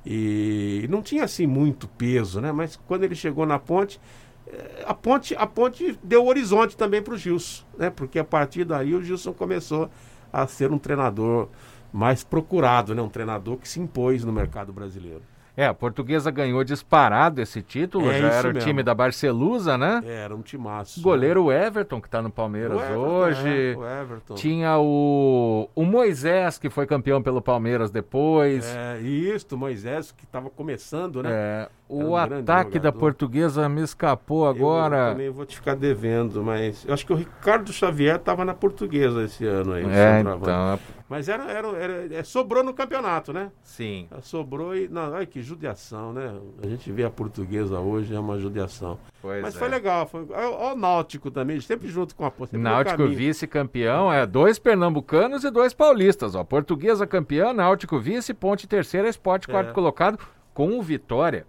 E 0.06 0.86
não 0.90 1.02
tinha 1.02 1.24
assim 1.24 1.48
muito 1.48 1.88
peso, 1.88 2.40
né? 2.40 2.52
Mas 2.52 2.76
quando 2.88 3.04
ele 3.04 3.16
chegou 3.16 3.46
na 3.46 3.58
ponte, 3.58 4.00
é, 4.48 4.84
a 4.86 4.94
ponte, 4.94 5.36
a 5.36 5.48
ponte 5.48 5.98
deu 6.04 6.26
horizonte 6.26 6.78
também 6.78 7.02
para 7.02 7.14
o 7.14 7.18
Gilson, 7.18 7.64
né? 7.78 7.90
Porque 7.90 8.20
a 8.20 8.24
partir 8.24 8.66
daí 8.66 8.94
o 8.94 9.02
Gilson 9.02 9.34
começou 9.34 9.90
a 10.32 10.46
ser 10.46 10.72
um 10.72 10.78
treinador 10.78 11.50
mais 11.92 12.24
procurado, 12.24 12.94
né? 12.94 13.02
Um 13.02 13.10
treinador 13.10 13.58
que 13.58 13.68
se 13.68 13.80
impôs 13.80 14.24
no 14.24 14.32
mercado 14.32 14.72
brasileiro. 14.72 15.24
É, 15.58 15.66
a 15.66 15.74
portuguesa 15.74 16.30
ganhou 16.30 16.64
disparado 16.64 17.42
esse 17.42 17.62
título, 17.62 18.12
é 18.12 18.20
já 18.20 18.28
era 18.28 18.48
mesmo. 18.48 18.62
o 18.62 18.66
time 18.66 18.84
da 18.84 18.94
Barcelusa, 18.94 19.78
né? 19.78 20.04
É, 20.06 20.24
era 20.24 20.36
um 20.36 20.42
timaço. 20.42 21.02
Goleiro 21.02 21.48
né? 21.48 21.68
Everton, 21.68 22.02
que 22.02 22.08
está 22.08 22.22
no 22.22 22.30
Palmeiras 22.30 22.78
o 22.78 22.98
hoje. 22.98 23.74
É, 23.74 23.78
o 23.78 23.86
Everton. 23.86 24.36
Tinha 24.36 24.78
o, 24.78 25.70
o 25.74 25.86
Moisés, 25.86 26.58
que 26.58 26.70
foi 26.70 26.86
campeão 26.86 27.22
pelo 27.22 27.42
Palmeiras 27.42 27.90
depois. 27.90 28.66
É, 28.76 29.00
isso, 29.00 29.58
Moisés, 29.58 30.12
que 30.12 30.26
estava 30.26 30.50
começando, 30.50 31.24
né? 31.24 31.30
É, 31.32 31.70
o 31.88 32.04
um 32.04 32.16
ataque 32.18 32.80
da 32.80 32.92
portuguesa 32.92 33.70
me 33.70 33.82
escapou 33.82 34.48
agora. 34.48 34.98
Eu, 34.98 35.12
também 35.12 35.30
vou 35.30 35.46
te 35.46 35.56
ficar 35.56 35.76
devendo, 35.76 36.44
mas 36.44 36.84
eu 36.86 36.94
acho 36.94 37.06
que 37.06 37.14
o 37.14 37.16
Ricardo 37.16 37.72
Xavier 37.72 38.16
estava 38.16 38.44
na 38.44 38.54
portuguesa 38.54 39.24
esse 39.24 39.46
ano 39.46 39.74
aí. 39.74 39.86
É, 39.86 40.20
então. 40.20 40.80
Mas 41.08 41.30
era, 41.30 41.44
era, 41.52 41.68
era, 41.78 42.16
é, 42.16 42.24
sobrou 42.24 42.64
no 42.64 42.74
campeonato, 42.74 43.32
né? 43.32 43.52
Sim. 43.62 44.08
Sobrou 44.22 44.76
e. 44.76 44.88
Não, 44.88 45.14
ai, 45.14 45.26
que 45.26 45.42
judiação, 45.42 46.12
né? 46.12 46.36
A 46.64 46.68
gente 46.68 46.92
vê 46.92 47.04
a 47.04 47.10
portuguesa 47.10 47.80
hoje, 47.80 48.16
é 48.16 48.20
uma 48.20 48.40
judiação. 48.40 48.98
Pois 49.22 49.42
Mas 49.42 49.56
é. 49.56 49.60
foi 49.60 49.68
legal. 49.68 50.08
Foi, 50.08 50.26
ó, 50.32 50.74
o 50.74 50.76
Náutico 50.76 51.30
também, 51.30 51.60
sempre 51.62 51.88
junto 51.88 52.16
com 52.16 52.26
a 52.26 52.32
Náutico 52.54 53.08
vice-campeão, 53.08 54.12
é 54.12 54.26
dois 54.26 54.58
pernambucanos 54.58 55.44
e 55.44 55.52
dois 55.52 55.74
paulistas. 55.74 56.34
Ó. 56.34 56.44
Portuguesa 56.44 57.06
campeã, 57.06 57.54
Náutico 57.54 58.00
vice, 58.00 58.34
Ponte 58.34 58.68
terceira, 58.68 59.08
Esporte 59.08 59.48
quarto 59.48 59.70
é. 59.70 59.74
colocado, 59.74 60.18
com 60.54 60.80
o 60.80 60.82
Vitória 60.82 61.46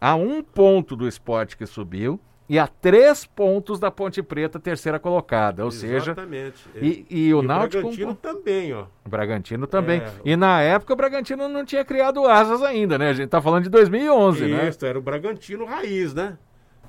a 0.00 0.14
um 0.14 0.42
ponto 0.42 0.94
do 0.94 1.08
esporte 1.08 1.56
que 1.56 1.66
subiu 1.66 2.20
e 2.48 2.58
a 2.58 2.66
três 2.66 3.26
pontos 3.26 3.78
da 3.78 3.90
Ponte 3.90 4.22
Preta, 4.22 4.58
terceira 4.58 4.98
colocada. 4.98 5.64
Ou 5.64 5.68
Exatamente. 5.68 6.58
seja, 6.72 6.84
e, 6.84 7.06
e 7.10 7.34
o 7.34 7.42
e 7.42 7.46
Náutico. 7.46 7.78
O 7.78 7.82
Bragantino 7.82 8.14
também, 8.14 8.72
ó. 8.72 8.86
O 9.04 9.08
Bragantino 9.08 9.66
também. 9.66 10.00
É, 10.00 10.12
e 10.24 10.36
na 10.36 10.60
época 10.62 10.94
o 10.94 10.96
Bragantino 10.96 11.48
não 11.48 11.64
tinha 11.64 11.84
criado 11.84 12.26
asas 12.26 12.62
ainda, 12.62 12.96
né? 12.96 13.10
A 13.10 13.12
gente 13.12 13.28
tá 13.28 13.42
falando 13.42 13.64
de 13.64 13.70
2011, 13.70 14.38
Isso, 14.38 14.54
né? 14.54 14.68
Isso, 14.68 14.86
era 14.86 14.98
o 14.98 15.02
Bragantino 15.02 15.66
raiz, 15.66 16.14
né? 16.14 16.38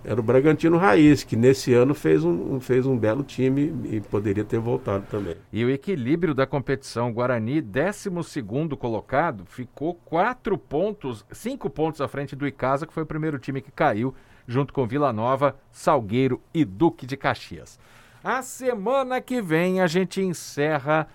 Era 0.01 0.17
o 0.17 0.23
Bragantino 0.23 0.77
Raiz, 0.77 1.25
que 1.25 1.35
nesse 1.35 1.73
ano 1.73 1.93
fez 1.93 2.23
um, 2.23 2.57
fez 2.61 2.85
um 2.85 2.97
belo 2.97 3.21
time 3.21 3.73
e 3.83 3.99
poderia 3.99 4.45
ter 4.45 4.57
voltado 4.57 5.05
também. 5.11 5.35
E 5.51 5.65
o 5.65 5.69
equilíbrio 5.69 6.33
da 6.33 6.47
competição, 6.47 7.11
Guarani, 7.11 7.59
12 7.59 8.09
colocado, 8.79 9.45
ficou 9.45 9.93
quatro 9.93 10.57
pontos, 10.57 11.25
cinco 11.33 11.69
pontos 11.69 11.99
à 11.99 12.07
frente 12.07 12.33
do 12.33 12.47
Icasa, 12.47 12.87
que 12.87 12.93
foi 12.93 13.03
o 13.03 13.05
primeiro 13.05 13.37
time 13.37 13.61
que 13.61 13.71
caiu, 13.71 14.15
junto 14.49 14.73
com 14.73 14.87
Vila 14.87 15.13
Nova, 15.13 15.55
Salgueiro 15.71 16.41
e 16.51 16.65
Duque 16.65 17.05
de 17.05 17.15
Caxias. 17.15 17.79
A 18.23 18.41
semana 18.41 19.21
que 19.21 19.41
vem 19.41 19.79
a 19.79 19.85
gente 19.85 20.21
encerra 20.21 21.07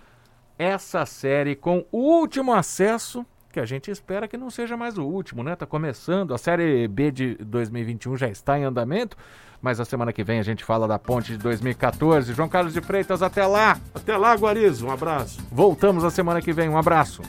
essa 0.56 1.04
série 1.04 1.56
com 1.56 1.84
o 1.90 1.98
último 1.98 2.54
acesso 2.54 3.26
que 3.52 3.58
a 3.58 3.64
gente 3.64 3.90
espera 3.90 4.26
que 4.26 4.36
não 4.36 4.50
seja 4.50 4.76
mais 4.76 4.98
o 4.98 5.04
último, 5.04 5.42
né? 5.42 5.54
Tá 5.54 5.64
começando, 5.64 6.34
a 6.34 6.38
Série 6.38 6.88
B 6.88 7.12
de 7.12 7.34
2021 7.36 8.16
já 8.16 8.28
está 8.28 8.58
em 8.58 8.64
andamento, 8.64 9.16
mas 9.62 9.78
a 9.78 9.84
semana 9.84 10.12
que 10.12 10.24
vem 10.24 10.40
a 10.40 10.42
gente 10.42 10.64
fala 10.64 10.88
da 10.88 10.98
ponte 10.98 11.32
de 11.32 11.38
2014. 11.38 12.32
João 12.32 12.48
Carlos 12.48 12.72
de 12.72 12.80
Freitas, 12.80 13.22
até 13.22 13.46
lá! 13.46 13.78
Até 13.94 14.16
lá, 14.16 14.34
Guarizo, 14.34 14.86
um 14.86 14.90
abraço. 14.90 15.40
Voltamos 15.52 16.02
a 16.02 16.10
semana 16.10 16.42
que 16.42 16.52
vem, 16.52 16.68
um 16.68 16.76
abraço. 16.76 17.22